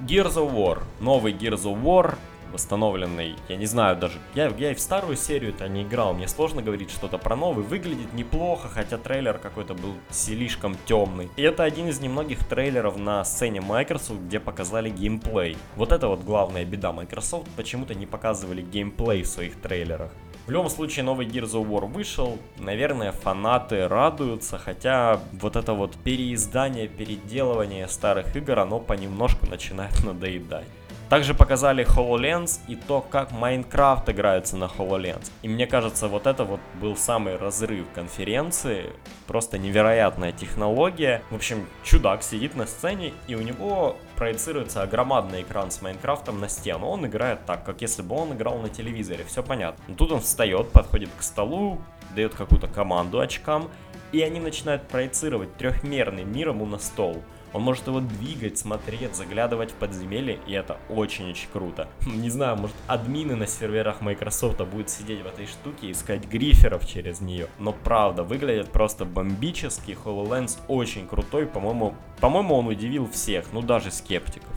Gears 0.00 0.34
of 0.34 0.52
War. 0.52 0.82
Новый 1.00 1.32
Gears 1.32 1.62
of 1.62 1.82
War 1.82 2.16
восстановленный, 2.54 3.36
я 3.48 3.56
не 3.56 3.66
знаю 3.66 3.96
даже, 3.96 4.18
я, 4.34 4.46
я 4.56 4.70
и 4.70 4.74
в 4.74 4.80
старую 4.80 5.16
серию-то 5.16 5.68
не 5.68 5.82
играл, 5.82 6.14
мне 6.14 6.28
сложно 6.28 6.62
говорить 6.62 6.90
что-то 6.90 7.18
про 7.18 7.36
новый, 7.36 7.64
выглядит 7.64 8.12
неплохо, 8.14 8.68
хотя 8.68 8.96
трейлер 8.96 9.38
какой-то 9.38 9.74
был 9.74 9.94
слишком 10.10 10.76
темный. 10.86 11.28
И 11.36 11.42
это 11.42 11.64
один 11.64 11.88
из 11.88 12.00
немногих 12.00 12.46
трейлеров 12.46 12.96
на 12.96 13.24
сцене 13.24 13.60
Microsoft, 13.60 14.20
где 14.20 14.40
показали 14.40 14.88
геймплей. 14.88 15.56
Вот 15.76 15.92
это 15.92 16.08
вот 16.08 16.24
главная 16.24 16.64
беда, 16.64 16.92
Microsoft 16.92 17.48
почему-то 17.56 17.94
не 17.94 18.06
показывали 18.06 18.62
геймплей 18.62 19.22
в 19.22 19.26
своих 19.26 19.60
трейлерах. 19.60 20.10
В 20.46 20.50
любом 20.50 20.68
случае, 20.68 21.04
новый 21.04 21.26
Gears 21.26 21.52
of 21.52 21.66
War 21.66 21.86
вышел. 21.86 22.38
Наверное, 22.58 23.12
фанаты 23.12 23.88
радуются, 23.88 24.58
хотя 24.58 25.18
вот 25.32 25.56
это 25.56 25.72
вот 25.72 25.96
переиздание, 25.96 26.86
переделывание 26.86 27.88
старых 27.88 28.36
игр, 28.36 28.58
оно 28.58 28.78
понемножку 28.78 29.46
начинает 29.46 30.04
надоедать. 30.04 30.66
Также 31.08 31.34
показали 31.34 31.86
HoloLens 31.86 32.60
и 32.66 32.76
то, 32.76 33.00
как 33.00 33.30
Майнкрафт 33.30 34.08
играется 34.08 34.56
на 34.56 34.64
HoloLens. 34.64 35.30
И 35.42 35.48
мне 35.48 35.66
кажется, 35.66 36.08
вот 36.08 36.26
это 36.26 36.44
вот 36.44 36.60
был 36.80 36.96
самый 36.96 37.36
разрыв 37.36 37.86
конференции. 37.94 38.90
Просто 39.26 39.58
невероятная 39.58 40.32
технология. 40.32 41.22
В 41.30 41.36
общем, 41.36 41.66
чудак 41.82 42.22
сидит 42.22 42.56
на 42.56 42.66
сцене, 42.66 43.12
и 43.26 43.34
у 43.34 43.42
него 43.42 43.96
проецируется 44.16 44.86
громадный 44.86 45.42
экран 45.42 45.70
с 45.70 45.82
Майнкрафтом 45.82 46.40
на 46.40 46.48
стену. 46.48 46.86
Он 46.86 47.06
играет 47.06 47.44
так, 47.44 47.64
как 47.64 47.82
если 47.82 48.02
бы 48.02 48.16
он 48.16 48.32
играл 48.32 48.58
на 48.58 48.68
телевизоре, 48.68 49.24
все 49.24 49.42
понятно. 49.42 49.84
Но 49.88 49.94
тут 49.94 50.12
он 50.12 50.20
встает, 50.20 50.70
подходит 50.70 51.10
к 51.18 51.22
столу, 51.22 51.80
дает 52.14 52.34
какую-то 52.34 52.66
команду 52.66 53.20
очкам, 53.20 53.70
и 54.12 54.20
они 54.22 54.40
начинают 54.40 54.86
проецировать 54.88 55.56
трехмерный 55.56 56.24
мир 56.24 56.50
ему 56.50 56.66
на 56.66 56.78
стол. 56.78 57.22
Он 57.54 57.62
может 57.62 57.86
его 57.86 58.00
двигать, 58.00 58.58
смотреть, 58.58 59.14
заглядывать 59.14 59.70
в 59.70 59.74
подземелье, 59.74 60.40
и 60.48 60.52
это 60.52 60.76
очень-очень 60.88 61.48
круто. 61.52 61.88
Не 62.04 62.28
знаю, 62.28 62.56
может 62.56 62.74
админы 62.88 63.36
на 63.36 63.46
серверах 63.46 64.00
Microsoft 64.00 64.60
будут 64.62 64.90
сидеть 64.90 65.22
в 65.22 65.26
этой 65.26 65.46
штуке 65.46 65.86
и 65.86 65.92
искать 65.92 66.26
гриферов 66.26 66.84
через 66.84 67.20
нее. 67.20 67.46
Но 67.60 67.72
правда, 67.72 68.24
выглядит 68.24 68.70
просто 68.70 69.04
бомбически, 69.04 69.96
HoloLens 70.04 70.58
очень 70.66 71.06
крутой, 71.06 71.46
по-моему, 71.46 71.94
по-моему 72.20 72.56
он 72.56 72.66
удивил 72.66 73.08
всех, 73.08 73.46
ну 73.52 73.62
даже 73.62 73.92
скептиков. 73.92 74.50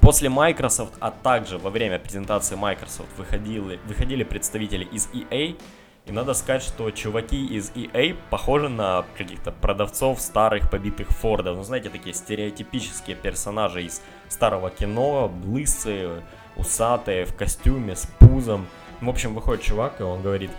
После 0.00 0.30
Microsoft, 0.30 0.94
а 1.00 1.10
также 1.10 1.58
во 1.58 1.68
время 1.68 1.98
презентации 1.98 2.56
Microsoft 2.56 3.10
выходили, 3.18 3.78
выходили 3.86 4.24
представители 4.24 4.84
из 4.84 5.08
EA, 5.12 5.56
и 6.06 6.12
надо 6.12 6.34
сказать, 6.34 6.62
что 6.62 6.90
чуваки 6.90 7.46
из 7.46 7.70
EA 7.70 8.16
похожи 8.28 8.68
на 8.68 9.06
каких-то 9.16 9.52
продавцов 9.52 10.20
старых 10.20 10.70
побитых 10.70 11.08
Фордов. 11.08 11.56
Ну, 11.56 11.62
знаете, 11.62 11.88
такие 11.88 12.14
стереотипические 12.14 13.16
персонажи 13.16 13.84
из 13.84 14.02
старого 14.28 14.70
кино, 14.70 15.32
лысые, 15.44 16.22
усатые, 16.56 17.24
в 17.24 17.34
костюме, 17.34 17.96
с 17.96 18.06
пузом. 18.18 18.66
В 19.00 19.08
общем, 19.08 19.34
выходит 19.34 19.62
чувак, 19.62 20.00
и 20.00 20.02
он 20.02 20.20
говорит, 20.20 20.50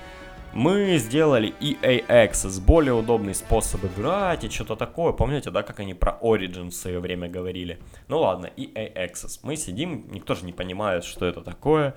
мы 0.56 0.98
сделали 0.98 1.54
EA 1.60 2.08
Access, 2.08 2.60
более 2.60 2.94
удобный 2.94 3.36
способ 3.36 3.84
играть 3.86 4.46
и 4.46 4.50
что-то 4.50 4.76
такое. 4.76 5.12
Помните, 5.12 5.52
да, 5.52 5.62
как 5.62 5.80
они 5.80 5.94
про 5.94 6.18
Origin 6.24 6.70
в 6.70 6.74
свое 6.74 7.00
время 7.00 7.28
говорили? 7.28 7.78
Ну 8.08 8.20
ладно, 8.20 8.50
EA 8.58 8.96
Access. 8.96 9.42
Мы 9.44 9.58
сидим, 9.58 10.08
никто 10.12 10.34
же 10.34 10.46
не 10.46 10.54
понимает, 10.54 11.04
что 11.04 11.26
это 11.26 11.42
такое. 11.42 11.94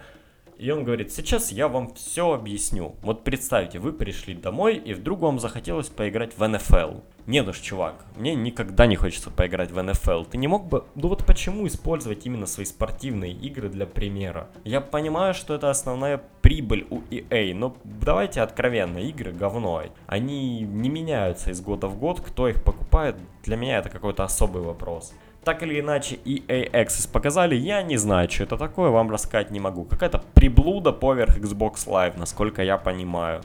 И 0.59 0.71
он 0.73 0.83
говорит, 0.83 1.12
сейчас 1.12 1.53
я 1.53 1.68
вам 1.68 1.94
все 1.94 2.33
объясню. 2.33 2.97
Вот 3.03 3.23
представьте, 3.23 3.79
вы 3.79 3.92
пришли 3.92 4.35
домой, 4.35 4.77
и 4.77 4.92
вдруг 4.92 5.21
вам 5.21 5.38
захотелось 5.38 5.88
поиграть 5.88 6.37
в 6.37 6.42
NFL. 6.42 7.03
Нет 7.27 7.47
уж, 7.47 7.59
чувак, 7.59 8.05
мне 8.16 8.35
никогда 8.35 8.87
не 8.87 8.97
хочется 8.97 9.31
поиграть 9.31 9.71
в 9.71 9.79
NFL. 9.79 10.27
Ты 10.31 10.38
не 10.38 10.49
мог 10.49 10.66
бы... 10.66 10.85
Ну 10.97 11.09
вот 11.09 11.25
почему 11.25 11.66
использовать 11.66 12.27
именно 12.27 12.47
свои 12.47 12.66
спортивные 12.66 13.33
игры 13.33 13.68
для 13.68 13.87
примера? 13.87 14.49
Я 14.64 14.81
понимаю, 14.81 15.33
что 15.33 15.55
это 15.55 15.71
основная 15.71 16.21
прибыль 16.42 16.87
у 16.90 17.03
EA, 17.11 17.55
но 17.55 17.77
давайте 17.85 18.40
откровенно, 18.40 18.99
игры 18.99 19.31
говно. 19.33 19.83
Они 20.07 20.61
не 20.62 20.88
меняются 20.88 21.51
из 21.51 21.61
года 21.61 21.87
в 21.87 21.99
год, 21.99 22.21
кто 22.21 22.49
их 22.49 22.64
покупает, 22.64 23.16
для 23.44 23.57
меня 23.57 23.79
это 23.79 23.90
какой-то 23.90 24.25
особый 24.25 24.62
вопрос 24.62 25.12
так 25.44 25.62
или 25.62 25.81
иначе 25.81 26.18
EA 26.24 26.70
Access 26.72 27.11
показали, 27.11 27.55
я 27.55 27.83
не 27.83 27.96
знаю, 27.96 28.31
что 28.31 28.44
это 28.44 28.57
такое, 28.57 28.90
вам 28.90 29.11
рассказать 29.11 29.51
не 29.51 29.61
могу. 29.61 29.85
Какая-то 29.85 30.22
приблуда 30.35 30.92
поверх 30.92 31.38
Xbox 31.38 31.87
Live, 31.87 32.18
насколько 32.18 32.62
я 32.62 32.77
понимаю. 32.77 33.42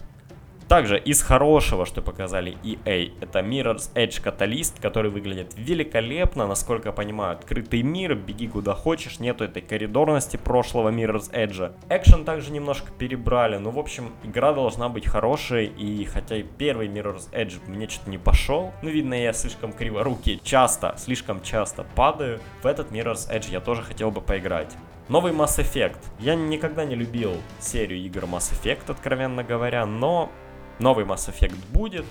Также 0.73 0.97
из 0.97 1.21
хорошего, 1.21 1.85
что 1.85 2.01
показали 2.01 2.57
EA, 2.63 3.13
это 3.21 3.41
Mirror's 3.41 3.93
Edge 3.93 4.19
Catalyst, 4.23 4.81
который 4.81 5.11
выглядит 5.11 5.53
великолепно, 5.55 6.47
насколько 6.47 6.89
я 6.89 6.91
понимаю, 6.91 7.33
открытый 7.33 7.83
мир, 7.83 8.15
беги 8.15 8.47
куда 8.47 8.73
хочешь, 8.73 9.19
нету 9.19 9.43
этой 9.43 9.61
коридорности 9.61 10.35
прошлого 10.35 10.89
Mirror's 10.89 11.31
Edge. 11.31 11.75
Экшен 11.89 12.25
также 12.25 12.51
немножко 12.51 12.91
перебрали, 12.91 13.57
ну 13.57 13.69
в 13.69 13.77
общем, 13.77 14.13
игра 14.23 14.51
должна 14.51 14.89
быть 14.89 15.05
хорошей, 15.05 15.67
и 15.67 16.05
хотя 16.05 16.37
и 16.37 16.41
первый 16.41 16.87
Mirror's 16.87 17.29
Edge 17.31 17.59
мне 17.67 17.87
что-то 17.87 18.09
не 18.09 18.17
пошел, 18.17 18.73
ну 18.81 18.89
видно 18.89 19.13
я 19.13 19.31
слишком 19.33 19.73
криво 19.73 20.03
руки 20.03 20.41
часто, 20.43 20.95
слишком 20.97 21.43
часто 21.43 21.85
падаю, 21.93 22.39
в 22.63 22.65
этот 22.65 22.91
Mirror's 22.91 23.31
Edge 23.31 23.51
я 23.51 23.59
тоже 23.59 23.83
хотел 23.83 24.09
бы 24.09 24.21
поиграть. 24.21 24.75
Новый 25.07 25.33
Mass 25.33 25.59
Effect. 25.59 25.97
Я 26.17 26.33
никогда 26.33 26.85
не 26.85 26.95
любил 26.95 27.33
серию 27.59 27.99
игр 27.99 28.23
Mass 28.23 28.53
Effect, 28.53 28.89
откровенно 28.89 29.43
говоря, 29.43 29.85
но 29.85 30.31
Новый 30.79 31.05
Mass 31.05 31.29
Effect 31.29 31.55
будет. 31.71 32.05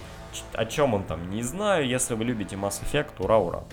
О 0.54 0.64
чем 0.64 0.94
он 0.94 1.04
там, 1.04 1.30
не 1.30 1.42
знаю. 1.42 1.86
Если 1.86 2.14
вы 2.14 2.24
любите 2.24 2.56
Mass 2.56 2.82
Effect, 2.82 3.12
ура, 3.18 3.38
ура. 3.38 3.64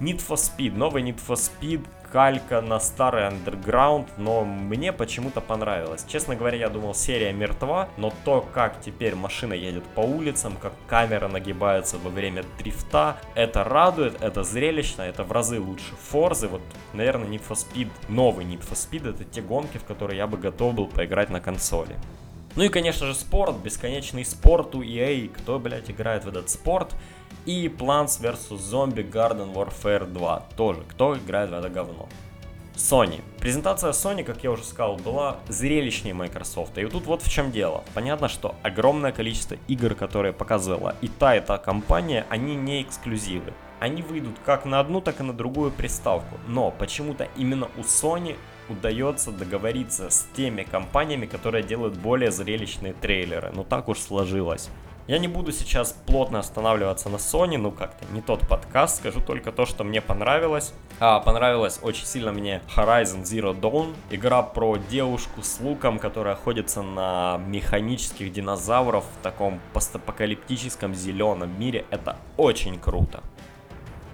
Need 0.00 0.24
for 0.26 0.36
Speed. 0.36 0.76
Новый 0.76 1.02
Need 1.02 1.20
for 1.26 1.36
Speed. 1.36 1.86
Калька 2.10 2.62
на 2.62 2.80
старый 2.80 3.24
Underground, 3.24 4.06
но 4.16 4.42
мне 4.42 4.94
почему-то 4.94 5.42
понравилось. 5.42 6.06
Честно 6.08 6.36
говоря, 6.36 6.56
я 6.56 6.70
думал, 6.70 6.94
серия 6.94 7.34
мертва, 7.34 7.90
но 7.98 8.10
то, 8.24 8.40
как 8.54 8.80
теперь 8.80 9.14
машина 9.14 9.52
едет 9.52 9.84
по 9.94 10.00
улицам, 10.00 10.56
как 10.56 10.72
камера 10.86 11.28
нагибается 11.28 11.98
во 11.98 12.08
время 12.08 12.44
дрифта, 12.56 13.18
это 13.34 13.62
радует, 13.62 14.22
это 14.22 14.42
зрелищно, 14.42 15.02
это 15.02 15.22
в 15.22 15.32
разы 15.32 15.60
лучше 15.60 15.94
Форзы. 16.10 16.48
Вот, 16.48 16.62
наверное, 16.94 17.28
Need 17.28 17.42
for 17.46 17.56
Speed, 17.56 17.90
новый 18.08 18.46
Need 18.46 18.66
for 18.66 18.72
Speed, 18.72 19.10
это 19.10 19.24
те 19.24 19.42
гонки, 19.42 19.76
в 19.76 19.84
которые 19.84 20.16
я 20.16 20.26
бы 20.26 20.38
готов 20.38 20.74
был 20.74 20.86
поиграть 20.86 21.28
на 21.28 21.40
консоли. 21.40 21.94
Ну 22.56 22.64
и, 22.64 22.68
конечно 22.68 23.06
же, 23.06 23.14
спорт, 23.14 23.56
бесконечный 23.56 24.24
спорт 24.24 24.74
у 24.74 24.82
EA, 24.82 25.28
кто, 25.28 25.58
блядь, 25.58 25.90
играет 25.90 26.24
в 26.24 26.28
этот 26.28 26.50
спорт. 26.50 26.94
И 27.46 27.68
Plants 27.68 28.20
vs. 28.20 28.58
Zombie 28.58 29.10
Garden 29.10 29.54
Warfare 29.54 30.06
2, 30.06 30.48
тоже, 30.56 30.82
кто 30.88 31.16
играет 31.16 31.50
в 31.50 31.54
это 31.54 31.68
говно. 31.68 32.08
Sony. 32.78 33.22
Презентация 33.40 33.90
Sony, 33.90 34.22
как 34.22 34.44
я 34.44 34.52
уже 34.52 34.62
сказал, 34.62 34.96
была 34.96 35.38
зрелищнее 35.48 36.14
Microsoft. 36.14 36.78
И 36.78 36.86
тут 36.86 37.06
вот 37.06 37.22
в 37.22 37.30
чем 37.30 37.50
дело. 37.50 37.82
Понятно, 37.92 38.28
что 38.28 38.54
огромное 38.62 39.10
количество 39.10 39.56
игр, 39.66 39.94
которые 39.94 40.32
показывала 40.32 40.94
и 41.00 41.08
та, 41.08 41.36
и 41.36 41.40
та 41.40 41.58
компания, 41.58 42.24
они 42.30 42.54
не 42.54 42.82
эксклюзивы. 42.82 43.52
Они 43.80 44.02
выйдут 44.02 44.36
как 44.44 44.64
на 44.64 44.78
одну, 44.78 45.00
так 45.00 45.20
и 45.20 45.24
на 45.24 45.32
другую 45.32 45.72
приставку. 45.72 46.38
Но 46.46 46.70
почему-то 46.70 47.28
именно 47.36 47.68
у 47.76 47.80
Sony 47.80 48.36
удается 48.70 49.32
договориться 49.32 50.10
с 50.10 50.26
теми 50.36 50.62
компаниями, 50.62 51.26
которые 51.26 51.62
делают 51.62 51.94
более 51.96 52.30
зрелищные 52.30 52.92
трейлеры. 52.92 53.50
Ну 53.54 53.64
так 53.64 53.88
уж 53.88 53.98
сложилось. 53.98 54.70
Я 55.08 55.18
не 55.18 55.26
буду 55.26 55.52
сейчас 55.52 55.96
плотно 56.06 56.40
останавливаться 56.40 57.08
на 57.08 57.16
Sony, 57.16 57.56
ну 57.56 57.70
как-то 57.72 58.04
не 58.12 58.20
тот 58.20 58.46
подкаст, 58.46 58.98
скажу 58.98 59.22
только 59.22 59.52
то, 59.52 59.64
что 59.64 59.82
мне 59.82 60.02
понравилось. 60.02 60.74
А, 61.00 61.20
понравилось 61.20 61.78
очень 61.80 62.04
сильно 62.04 62.30
мне 62.30 62.60
Horizon 62.76 63.22
Zero 63.22 63.58
Dawn, 63.58 63.94
игра 64.10 64.42
про 64.42 64.76
девушку 64.76 65.42
с 65.42 65.60
луком, 65.60 65.98
которая 65.98 66.34
охотится 66.34 66.82
на 66.82 67.40
механических 67.46 68.30
динозавров 68.30 69.06
в 69.18 69.22
таком 69.22 69.60
постапокалиптическом 69.72 70.94
зеленом 70.94 71.58
мире. 71.58 71.86
Это 71.90 72.18
очень 72.36 72.78
круто. 72.78 73.22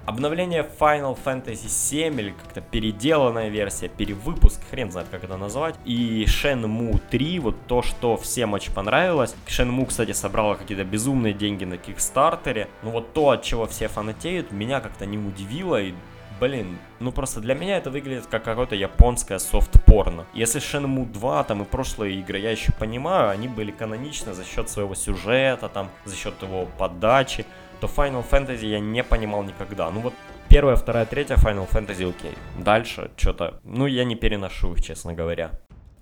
Обновление 0.06 0.68
Final 0.78 1.16
Fantasy 1.24 1.68
7 1.68 2.20
или 2.20 2.30
как-то 2.30 2.60
переделанная 2.60 3.48
версия, 3.48 3.88
перевыпуск, 3.88 4.60
хрен 4.70 4.90
знает 4.90 5.08
как 5.10 5.24
это 5.24 5.38
назвать. 5.38 5.76
И 5.86 6.24
Shenmue 6.24 7.00
3, 7.10 7.38
вот 7.38 7.56
то, 7.66 7.80
что 7.80 8.18
всем 8.18 8.52
очень 8.52 8.72
понравилось. 8.72 9.34
Shenmue, 9.46 9.86
кстати, 9.86 10.12
собрала 10.12 10.56
какие-то 10.56 10.84
безумные 10.84 11.32
деньги 11.32 11.64
на 11.64 11.78
Кикстартере. 11.78 12.68
Ну 12.82 12.90
вот 12.90 13.14
то, 13.14 13.30
от 13.30 13.42
чего 13.42 13.66
все 13.66 13.88
фанатеют, 13.88 14.52
меня 14.52 14.80
как-то 14.80 15.06
не 15.06 15.16
удивило 15.16 15.80
и 15.80 15.94
Блин, 16.40 16.78
ну 17.00 17.12
просто 17.12 17.40
для 17.40 17.54
меня 17.54 17.76
это 17.76 17.90
выглядит 17.90 18.26
как 18.26 18.44
какое-то 18.44 18.74
японское 18.74 19.38
софт-порно. 19.38 20.26
Если 20.34 20.60
Shenmue 20.60 21.10
2, 21.10 21.44
там 21.44 21.62
и 21.62 21.64
прошлые 21.64 22.18
игры, 22.20 22.38
я 22.38 22.50
еще 22.50 22.72
понимаю, 22.72 23.30
они 23.30 23.48
были 23.48 23.70
каноничны 23.70 24.34
за 24.34 24.44
счет 24.44 24.68
своего 24.68 24.94
сюжета, 24.94 25.68
там, 25.68 25.90
за 26.04 26.16
счет 26.16 26.34
его 26.42 26.66
подачи 26.78 27.46
то 27.80 27.86
Final 27.86 28.24
Fantasy 28.28 28.66
я 28.66 28.80
не 28.80 29.04
понимал 29.04 29.42
никогда. 29.42 29.90
Ну 29.90 30.00
вот 30.00 30.14
первая, 30.48 30.76
вторая, 30.76 31.04
третья 31.06 31.36
Final 31.36 31.68
Fantasy 31.68 32.08
окей. 32.08 32.34
Дальше 32.58 33.10
что-то, 33.16 33.60
ну 33.64 33.86
я 33.86 34.04
не 34.04 34.16
переношу 34.16 34.72
их, 34.72 34.82
честно 34.82 35.12
говоря. 35.12 35.50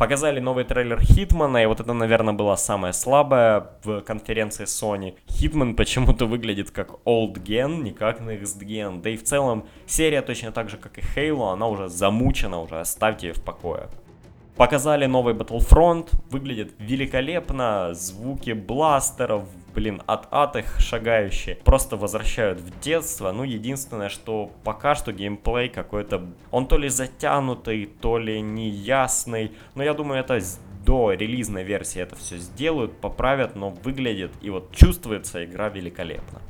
Показали 0.03 0.41
новый 0.41 0.65
трейлер 0.65 1.01
Хитмана, 1.01 1.63
и 1.63 1.67
вот 1.67 1.79
это, 1.79 1.93
наверное, 1.93 2.35
было 2.35 2.57
самое 2.57 2.93
слабое 2.93 3.69
в 3.85 4.01
конференции 4.01 4.65
Sony. 4.65 5.15
Хитман 5.31 5.77
почему-то 5.77 6.27
выглядит 6.27 6.73
как 6.73 6.91
Old 7.05 7.35
Gen, 7.35 7.83
не 7.83 7.93
как 7.93 8.21
Next 8.21 8.59
Gen. 8.59 9.01
Да 9.01 9.11
и 9.11 9.17
в 9.17 9.23
целом 9.23 9.65
серия 9.87 10.21
точно 10.23 10.51
так 10.51 10.71
же, 10.71 10.77
как 10.77 10.99
и 10.99 11.03
Halo, 11.03 11.53
она 11.53 11.69
уже 11.69 11.89
замучена, 11.89 12.61
уже 12.61 12.81
оставьте 12.81 13.29
ее 13.29 13.35
в 13.35 13.45
покое. 13.45 13.91
Показали 14.57 15.07
новый 15.07 15.35
Battlefront, 15.35 16.11
выглядит 16.31 16.75
великолепно, 16.79 17.95
звуки 17.95 18.53
бластеров, 18.53 19.45
блин, 19.75 20.03
от 20.07 20.29
ад 20.31 20.57
их 20.57 20.79
шагающие, 20.79 21.57
просто 21.57 21.97
возвращают 21.97 22.61
в 22.61 22.81
детство. 22.81 23.33
Ну, 23.33 23.45
единственное, 23.45 24.11
что 24.11 24.51
пока 24.63 24.95
что 24.95 25.13
геймплей 25.13 25.71
какой-то, 25.71 26.27
он 26.51 26.67
то 26.67 26.77
ли 26.77 26.91
затянутый, 26.91 27.87
то 27.87 28.19
ли 28.19 28.43
неясный, 28.43 29.53
но 29.75 29.83
я 29.83 29.95
думаю, 29.95 30.21
это 30.21 30.39
до 30.85 31.13
релизной 31.13 31.65
версии 31.65 32.03
это 32.03 32.17
все 32.17 32.37
сделают, 32.37 33.01
поправят, 33.01 33.57
но 33.57 33.71
выглядит 33.71 34.33
и 34.43 34.51
вот 34.51 34.73
чувствуется 34.73 35.45
игра 35.45 35.71
великолепно. 35.71 36.41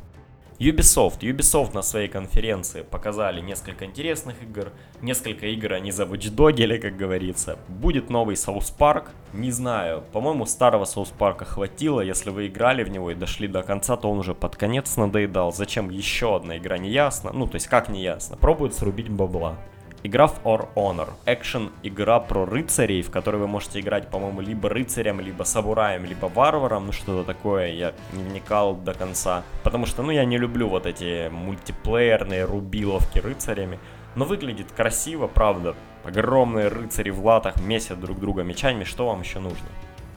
Ubisoft. 0.62 1.22
Ubisoft 1.22 1.74
на 1.74 1.82
своей 1.82 2.06
конференции 2.06 2.82
показали 2.82 3.40
несколько 3.40 3.84
интересных 3.84 4.40
игр. 4.44 4.70
Несколько 5.00 5.48
игр 5.48 5.72
они 5.72 5.90
завучдогили, 5.90 6.78
как 6.78 6.96
говорится. 6.96 7.58
Будет 7.66 8.10
новый 8.10 8.36
South 8.36 8.72
Park. 8.78 9.08
Не 9.32 9.50
знаю, 9.50 10.04
по-моему, 10.12 10.46
старого 10.46 10.84
South 10.84 11.12
Park 11.18 11.44
хватило. 11.46 12.00
Если 12.00 12.30
вы 12.30 12.46
играли 12.46 12.84
в 12.84 12.90
него 12.90 13.10
и 13.10 13.16
дошли 13.16 13.48
до 13.48 13.64
конца, 13.64 13.96
то 13.96 14.08
он 14.08 14.18
уже 14.18 14.36
под 14.36 14.54
конец 14.54 14.96
надоедал. 14.96 15.52
Зачем 15.52 15.90
еще 15.90 16.36
одна 16.36 16.58
игра, 16.58 16.78
не 16.78 16.90
ясно. 16.90 17.32
Ну, 17.32 17.48
то 17.48 17.56
есть 17.56 17.66
как 17.66 17.88
не 17.88 18.00
ясно. 18.00 18.36
Пробуют 18.36 18.76
срубить 18.76 19.08
бабла. 19.08 19.58
Игра 20.04 20.26
в 20.26 20.40
For 20.42 20.68
Honor. 20.74 21.10
Экшен 21.26 21.70
игра 21.84 22.18
про 22.18 22.44
рыцарей, 22.44 23.02
в 23.02 23.10
которой 23.12 23.36
вы 23.36 23.46
можете 23.46 23.78
играть, 23.78 24.08
по-моему, 24.08 24.40
либо 24.40 24.68
рыцарем, 24.68 25.20
либо 25.20 25.44
самураем, 25.44 26.04
либо 26.04 26.26
варваром, 26.26 26.86
ну 26.86 26.92
что-то 26.92 27.22
такое, 27.22 27.68
я 27.68 27.92
не 28.12 28.24
вникал 28.24 28.74
до 28.74 28.94
конца. 28.94 29.44
Потому 29.62 29.86
что, 29.86 30.02
ну, 30.02 30.10
я 30.10 30.24
не 30.24 30.38
люблю 30.38 30.68
вот 30.68 30.86
эти 30.86 31.28
мультиплеерные 31.28 32.44
рубиловки 32.44 33.20
рыцарями. 33.20 33.78
Но 34.16 34.24
выглядит 34.24 34.72
красиво, 34.72 35.28
правда. 35.28 35.76
Огромные 36.04 36.66
рыцари 36.66 37.10
в 37.10 37.24
латах 37.24 37.62
месят 37.62 38.00
друг 38.00 38.18
друга 38.18 38.42
мечами, 38.42 38.82
что 38.82 39.06
вам 39.06 39.20
еще 39.20 39.38
нужно? 39.38 39.68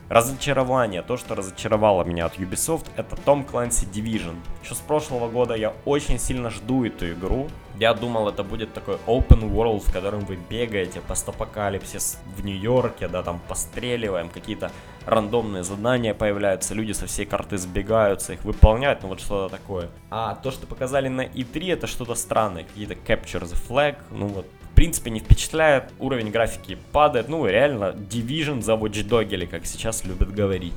Разочарование, 0.07 1.01
то, 1.01 1.17
что 1.17 1.33
разочаровало 1.33 2.03
меня 2.03 2.27
от 2.27 2.37
Ubisoft, 2.37 2.85
это 2.95 3.15
Tom 3.15 3.43
Clancy 3.43 3.91
Division. 3.91 4.35
Еще 4.63 4.75
с 4.75 4.77
прошлого 4.77 5.29
года 5.29 5.55
я 5.55 5.73
очень 5.83 6.19
сильно 6.19 6.51
жду 6.51 6.85
эту 6.85 7.11
игру. 7.11 7.47
Я 7.79 7.95
думал, 7.95 8.29
это 8.29 8.43
будет 8.43 8.71
такой 8.71 8.97
open 9.07 9.51
world, 9.51 9.79
в 9.79 9.91
котором 9.91 10.19
вы 10.19 10.37
бегаете, 10.49 11.01
постапокалипсис 11.01 12.19
в 12.37 12.45
Нью-Йорке, 12.45 13.07
да, 13.07 13.23
там 13.23 13.41
постреливаем, 13.47 14.29
какие-то 14.29 14.71
рандомные 15.07 15.63
задания 15.63 16.13
появляются, 16.13 16.75
люди 16.75 16.91
со 16.91 17.07
всей 17.07 17.25
карты 17.25 17.57
сбегаются, 17.57 18.33
их 18.33 18.43
выполняют, 18.43 19.01
ну 19.01 19.09
вот 19.09 19.19
что-то 19.19 19.55
такое. 19.55 19.89
А 20.11 20.35
то, 20.35 20.51
что 20.51 20.67
показали 20.67 21.07
на 21.07 21.25
E3, 21.25 21.73
это 21.73 21.87
что-то 21.87 22.13
странное, 22.13 22.63
какие-то 22.63 22.93
Capture 22.93 23.43
the 23.43 23.57
Flag, 23.67 23.97
ну 24.11 24.27
вот 24.27 24.45
принципе, 24.75 25.09
не 25.09 25.19
впечатляет, 25.19 25.91
уровень 25.99 26.31
графики 26.31 26.77
падает, 26.91 27.29
ну, 27.29 27.47
реально, 27.47 27.95
Division 27.95 28.61
за 28.61 28.73
Watch 28.73 29.07
Dog, 29.07 29.29
или 29.29 29.45
как 29.45 29.65
сейчас 29.65 30.05
любят 30.05 30.33
говорить. 30.33 30.75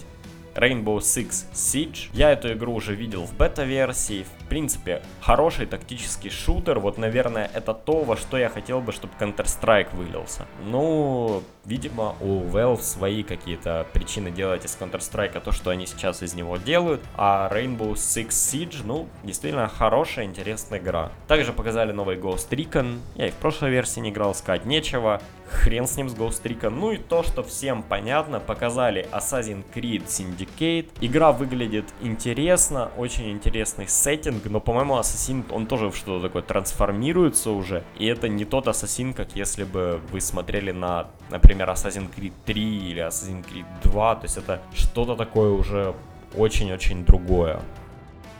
Rainbow 0.54 0.98
Six 0.98 1.46
Siege. 1.52 2.08
Я 2.12 2.32
эту 2.32 2.52
игру 2.52 2.74
уже 2.74 2.94
видел 2.94 3.24
в 3.24 3.34
бета-версии. 3.36 4.24
В 4.24 4.48
принципе, 4.48 5.02
хороший 5.20 5.66
тактический 5.66 6.30
шутер. 6.30 6.80
Вот, 6.80 6.98
наверное, 6.98 7.48
это 7.54 7.74
то, 7.74 8.02
во 8.02 8.16
что 8.16 8.36
я 8.38 8.48
хотел 8.48 8.80
бы, 8.80 8.92
чтобы 8.92 9.12
Counter-Strike 9.20 9.94
вылился. 9.94 10.46
Ну, 10.66 11.42
видимо, 11.68 12.16
у 12.20 12.42
Valve 12.42 12.80
свои 12.80 13.22
какие-то 13.22 13.86
причины 13.92 14.30
делать 14.30 14.64
из 14.64 14.76
Counter-Strike 14.80 15.40
то, 15.40 15.52
что 15.52 15.70
они 15.70 15.86
сейчас 15.86 16.22
из 16.22 16.34
него 16.34 16.56
делают. 16.56 17.02
А 17.16 17.48
Rainbow 17.52 17.92
Six 17.92 18.28
Siege, 18.28 18.82
ну, 18.84 19.08
действительно 19.22 19.68
хорошая, 19.68 20.24
интересная 20.24 20.78
игра. 20.78 21.12
Также 21.28 21.52
показали 21.52 21.92
новый 21.92 22.16
Ghost 22.16 22.48
Recon. 22.50 22.98
Я 23.16 23.28
и 23.28 23.30
в 23.30 23.34
прошлой 23.34 23.70
версии 23.70 24.00
не 24.00 24.10
играл, 24.10 24.34
сказать 24.34 24.64
нечего. 24.64 25.20
Хрен 25.50 25.86
с 25.86 25.96
ним, 25.96 26.08
с 26.08 26.14
Ghost 26.14 26.42
Recon. 26.42 26.70
Ну 26.70 26.92
и 26.92 26.98
то, 26.98 27.22
что 27.22 27.42
всем 27.42 27.82
понятно, 27.82 28.40
показали 28.40 29.08
Assassin's 29.12 29.64
Creed 29.74 30.06
Syndicate. 30.06 30.88
Игра 31.00 31.32
выглядит 31.32 31.86
интересно, 32.02 32.90
очень 32.96 33.30
интересный 33.30 33.88
сеттинг, 33.88 34.44
но, 34.44 34.60
по-моему, 34.60 34.96
Assassin, 34.98 35.44
он 35.50 35.66
тоже 35.66 35.90
в 35.90 35.96
что-то 35.96 36.26
такое 36.26 36.42
трансформируется 36.42 37.50
уже. 37.50 37.82
И 37.98 38.06
это 38.06 38.28
не 38.28 38.44
тот 38.44 38.66
Assassin, 38.66 39.14
как 39.14 39.36
если 39.36 39.64
бы 39.64 40.00
вы 40.12 40.20
смотрели 40.20 40.70
на, 40.70 41.08
например, 41.30 41.57
Assassin's 41.66 42.10
Creed 42.14 42.32
3 42.46 42.90
или 42.90 43.06
Assassin's 43.06 43.44
Creed 43.44 43.66
2. 43.82 44.14
То 44.16 44.24
есть 44.24 44.36
это 44.36 44.60
что-то 44.74 45.16
такое 45.16 45.50
уже 45.50 45.94
очень-очень 46.36 47.04
другое. 47.04 47.60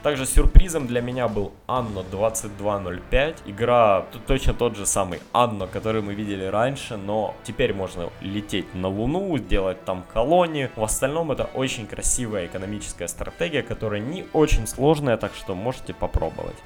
Также 0.03 0.27
сюрпризом 0.27 0.87
для 0.87 1.01
меня 1.01 1.27
был 1.27 1.53
Anno 1.67 2.05
2205. 2.09 3.43
Игра 3.47 4.07
точно 4.29 4.55
тот 4.55 4.77
же 4.77 4.87
самый 4.87 5.21
Anno, 5.33 5.67
который 5.67 6.03
мы 6.03 6.15
видели 6.15 6.45
раньше, 6.45 6.97
но 6.97 7.35
теперь 7.43 7.75
можно 7.75 8.09
лететь 8.21 8.73
на 8.75 8.89
Луну, 8.89 9.37
сделать 9.39 9.85
там 9.85 10.05
колонии. 10.15 10.71
В 10.77 10.85
остальном 10.85 11.33
это 11.33 11.45
очень 11.53 11.87
красивая 11.89 12.47
экономическая 12.47 13.09
стратегия, 13.09 13.63
которая 13.63 14.01
не 14.01 14.25
очень 14.33 14.69
сложная, 14.69 15.17
так 15.17 15.35
что 15.35 15.57
можете 15.57 15.95
попробовать. 15.95 16.57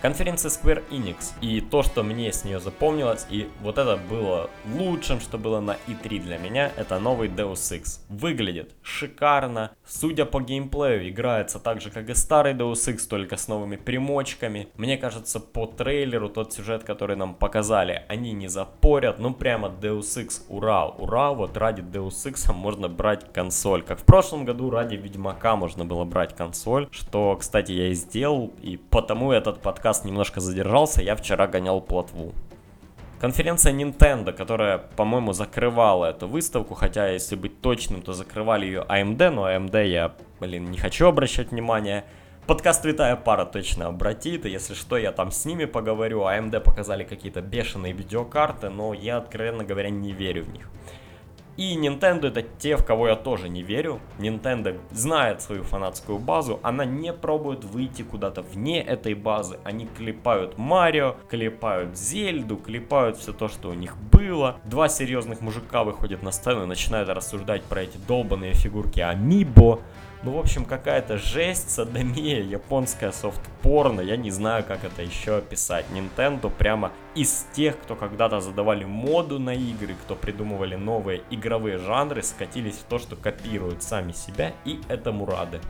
Конференция 0.00 0.48
Square 0.48 0.84
Enix. 0.90 1.32
И 1.40 1.60
то, 1.60 1.82
что 1.82 2.04
мне 2.04 2.32
с 2.32 2.44
нее 2.44 2.60
запомнилось, 2.60 3.26
и 3.30 3.48
вот 3.62 3.78
это 3.78 3.96
было 3.96 4.48
лучшим, 4.76 5.18
что 5.18 5.38
было 5.38 5.58
на 5.58 5.76
E3 5.88 6.20
для 6.20 6.38
меня, 6.38 6.70
это 6.76 7.00
новый 7.00 7.28
Deus 7.28 7.54
Ex. 7.54 8.00
Выглядит 8.08 8.74
шикарно. 8.82 9.72
Судя 9.84 10.24
по 10.24 10.40
геймплею, 10.40 11.08
играется 11.08 11.58
так 11.58 11.80
же, 11.80 11.90
как 11.90 12.08
и 12.10 12.14
старый 12.14 12.54
Deus 12.54 12.74
Ex, 12.74 13.08
только 13.08 13.36
с 13.36 13.48
новыми 13.48 13.74
примочками. 13.74 14.68
Мне 14.76 14.98
кажется, 14.98 15.40
по 15.40 15.66
трейлеру, 15.66 16.28
тот 16.28 16.52
сюжет, 16.52 16.84
который 16.84 17.16
нам 17.16 17.34
показали, 17.34 18.04
они 18.08 18.30
не 18.32 18.46
запорят. 18.46 19.18
Ну, 19.18 19.34
прямо 19.34 19.68
Deus 19.68 20.16
Ex, 20.16 20.42
ура, 20.48 20.86
ура, 20.86 21.32
вот 21.32 21.56
ради 21.56 21.82
Deus 21.82 22.24
Ex 22.30 22.52
можно 22.52 22.88
брать 22.88 23.32
консоль. 23.32 23.82
Как 23.82 23.98
в 23.98 24.04
прошлом 24.04 24.44
году 24.44 24.70
ради 24.70 24.94
Ведьмака 24.94 25.56
можно 25.56 25.84
было 25.84 26.04
брать 26.04 26.36
консоль, 26.36 26.86
что, 26.92 27.36
кстати, 27.36 27.72
я 27.72 27.88
и 27.88 27.94
сделал, 27.94 28.52
и 28.62 28.76
потому 28.76 29.32
этот 29.32 29.60
подкаст 29.60 29.87
подкаст 29.88 30.04
немножко 30.04 30.40
задержался, 30.40 31.02
я 31.02 31.16
вчера 31.16 31.46
гонял 31.46 31.80
плотву. 31.80 32.34
Конференция 33.22 33.72
Nintendo, 33.72 34.32
которая, 34.32 34.76
по-моему, 34.76 35.32
закрывала 35.32 36.10
эту 36.10 36.28
выставку, 36.28 36.74
хотя, 36.74 37.08
если 37.08 37.36
быть 37.36 37.62
точным, 37.62 38.02
то 38.02 38.12
закрывали 38.12 38.66
ее 38.66 38.84
AMD, 38.86 39.30
но 39.30 39.50
AMD 39.50 39.86
я, 39.86 40.12
блин, 40.40 40.70
не 40.70 40.76
хочу 40.76 41.06
обращать 41.06 41.52
внимание. 41.52 42.04
Подкаст 42.46 42.84
Витая 42.84 43.16
Пара 43.16 43.46
точно 43.46 43.86
обратит, 43.86 44.44
и 44.44 44.50
если 44.50 44.74
что, 44.74 44.98
я 44.98 45.10
там 45.10 45.30
с 45.30 45.46
ними 45.46 45.64
поговорю. 45.64 46.20
AMD 46.24 46.60
показали 46.60 47.04
какие-то 47.04 47.40
бешеные 47.40 47.94
видеокарты, 47.94 48.68
но 48.68 48.92
я, 48.92 49.16
откровенно 49.16 49.64
говоря, 49.64 49.88
не 49.88 50.12
верю 50.12 50.44
в 50.44 50.52
них. 50.52 50.68
И 51.58 51.76
Nintendo 51.76 52.28
это 52.28 52.42
те, 52.42 52.76
в 52.76 52.84
кого 52.84 53.08
я 53.08 53.16
тоже 53.16 53.48
не 53.48 53.64
верю. 53.64 53.98
Nintendo 54.18 54.78
знает 54.92 55.42
свою 55.42 55.64
фанатскую 55.64 56.20
базу, 56.20 56.60
она 56.62 56.84
не 56.84 57.12
пробует 57.12 57.64
выйти 57.64 58.02
куда-то 58.02 58.42
вне 58.42 58.80
этой 58.80 59.14
базы. 59.14 59.58
Они 59.64 59.86
клепают 59.86 60.56
Марио, 60.56 61.16
клепают 61.28 61.98
Зельду, 61.98 62.56
клепают 62.56 63.16
все 63.16 63.32
то, 63.32 63.48
что 63.48 63.70
у 63.70 63.74
них 63.74 63.96
было. 64.12 64.60
Два 64.66 64.88
серьезных 64.88 65.40
мужика 65.40 65.82
выходят 65.82 66.22
на 66.22 66.30
сцену 66.30 66.62
и 66.62 66.66
начинают 66.66 67.08
рассуждать 67.08 67.64
про 67.64 67.82
эти 67.82 67.96
долбанные 68.06 68.54
фигурки 68.54 69.00
Амибо. 69.00 69.80
Ну, 70.24 70.32
в 70.32 70.38
общем, 70.38 70.64
какая-то 70.64 71.16
жесть, 71.16 71.70
садомия, 71.70 72.42
японская 72.42 73.12
софт-порно, 73.12 74.00
я 74.00 74.16
не 74.16 74.32
знаю, 74.32 74.64
как 74.64 74.82
это 74.82 75.02
еще 75.02 75.36
описать. 75.36 75.86
Nintendo 75.92 76.50
прямо 76.50 76.90
из 77.14 77.46
тех, 77.52 77.78
кто 77.78 77.94
когда-то 77.94 78.40
задавали 78.40 78.84
моду 78.84 79.38
на 79.38 79.54
игры, 79.54 79.94
кто 79.94 80.16
придумывали 80.16 80.74
новые 80.74 81.22
игровые 81.30 81.78
жанры, 81.78 82.24
скатились 82.24 82.74
в 82.74 82.82
то, 82.84 82.98
что 82.98 83.14
копируют 83.14 83.84
сами 83.84 84.10
себя 84.10 84.54
и 84.64 84.80
этому 84.88 85.24
рады. 85.24 85.60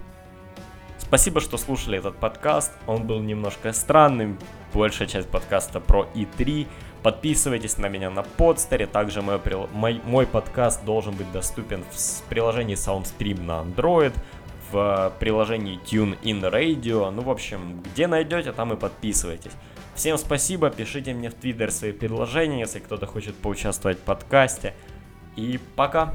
Спасибо, 0.97 1.41
что 1.41 1.59
слушали 1.59 1.99
этот 1.99 2.17
подкаст. 2.17 2.73
Он 2.87 3.07
был 3.07 3.21
немножко 3.21 3.73
странным. 3.73 4.39
Большая 4.75 5.09
часть 5.09 5.29
подкаста 5.29 5.81
про 5.81 6.07
И3. 6.15 6.67
Подписывайтесь 7.03 7.79
на 7.79 7.89
меня 7.89 8.11
на 8.11 8.23
подстере. 8.23 8.87
Также 8.87 9.23
мой, 9.23 9.41
мой, 9.73 10.03
мой 10.05 10.27
подкаст 10.27 10.85
должен 10.85 11.15
быть 11.15 11.31
доступен 11.33 11.85
в 11.91 12.23
приложении 12.29 12.77
SoundStream 12.77 13.41
на 13.41 13.63
Android, 13.63 14.13
в 14.71 15.13
приложении 15.19 15.79
TuneIn 15.81 16.51
Radio. 16.51 17.11
Ну, 17.11 17.23
в 17.23 17.31
общем, 17.31 17.83
где 17.83 18.07
найдете, 18.07 18.53
там 18.53 18.73
и 18.73 18.77
подписывайтесь. 18.77 19.53
Всем 19.95 20.17
спасибо, 20.17 20.71
пишите 20.71 21.13
мне 21.13 21.29
в 21.29 21.35
Твиттер 21.35 21.73
свои 21.73 21.93
предложения, 21.93 22.61
если 22.61 22.79
кто-то 22.79 23.07
хочет 23.07 23.35
поучаствовать 23.35 23.99
в 23.99 24.03
подкасте. 24.03 24.75
И 25.37 25.59
пока! 25.75 26.15